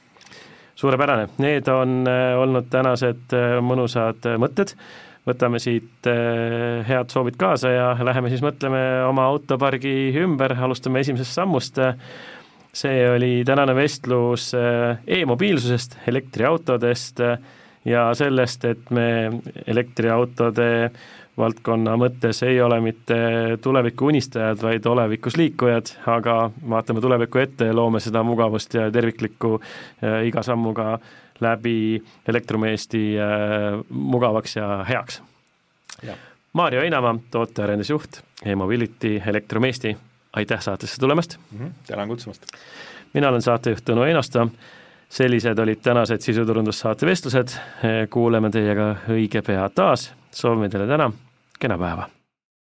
Suurepärane, 0.75 1.29
need 1.43 1.67
on 1.71 2.03
olnud 2.41 2.67
tänased 2.71 3.35
mõnusad 3.65 4.27
mõtted. 4.41 4.75
Võtame 5.27 5.59
siit 5.61 6.07
head 6.87 7.11
soovid 7.13 7.35
kaasa 7.37 7.69
ja 7.69 7.89
läheme 8.01 8.31
siis 8.31 8.41
mõtleme 8.41 8.79
oma 9.05 9.27
autopargi 9.29 10.09
ümber, 10.17 10.55
alustame 10.57 11.03
esimesest 11.03 11.37
sammust. 11.37 11.77
see 12.73 13.09
oli 13.09 13.43
tänane 13.45 13.75
vestlus 13.75 14.53
e-mobiilsusest, 14.55 15.97
elektriautodest 16.07 17.19
ja 17.85 18.13
sellest, 18.15 18.65
et 18.65 18.91
me 18.91 19.07
elektriautode 19.67 20.91
valdkonna 21.37 21.95
mõttes 21.97 22.43
ei 22.45 22.61
ole 22.61 22.79
mitte 22.83 23.17
tuleviku 23.61 24.09
unistajad, 24.11 24.61
vaid 24.61 24.85
olevikus 24.85 25.37
liikujad, 25.39 25.93
aga 26.11 26.35
vaatame 26.69 27.01
tulevikku 27.01 27.41
ette 27.41 27.69
ja 27.69 27.75
loome 27.75 27.99
seda 28.03 28.23
mugavust 28.23 28.73
ja 28.73 28.89
terviklikku 28.91 29.55
äh, 29.57 30.21
iga 30.27 30.43
sammuga 30.43 30.99
läbi 31.41 32.03
Elektromeesti 32.27 33.03
äh, 33.19 33.79
mugavaks 33.89 34.55
ja 34.55 34.83
heaks. 34.89 35.21
Maarjo 36.53 36.81
Einamaa, 36.81 37.15
tootearendusjuht 37.31 38.21
e-mobility 38.45 39.21
Elektromeesti, 39.27 39.97
aitäh 40.33 40.61
saatesse 40.61 40.99
tulemast 40.99 41.37
mm! 41.51 41.59
-hmm, 41.59 41.71
tänan 41.87 42.07
kutsumast! 42.07 42.45
mina 43.13 43.29
olen 43.29 43.41
saatejuht 43.41 43.83
Tõnu 43.89 44.03
Einosto, 44.07 44.47
sellised 45.09 45.59
olid 45.59 45.81
tänased 45.83 46.21
sisuturundussaate 46.21 47.05
vestlused, 47.05 47.55
kuuleme 48.09 48.49
teiega 48.49 48.95
õige 49.11 49.41
pea 49.45 49.69
taas, 49.75 50.11
soovime 50.31 50.69
teile 50.69 50.87
täna 50.87 51.11
kena 51.59 51.77
päeva! 51.77 52.09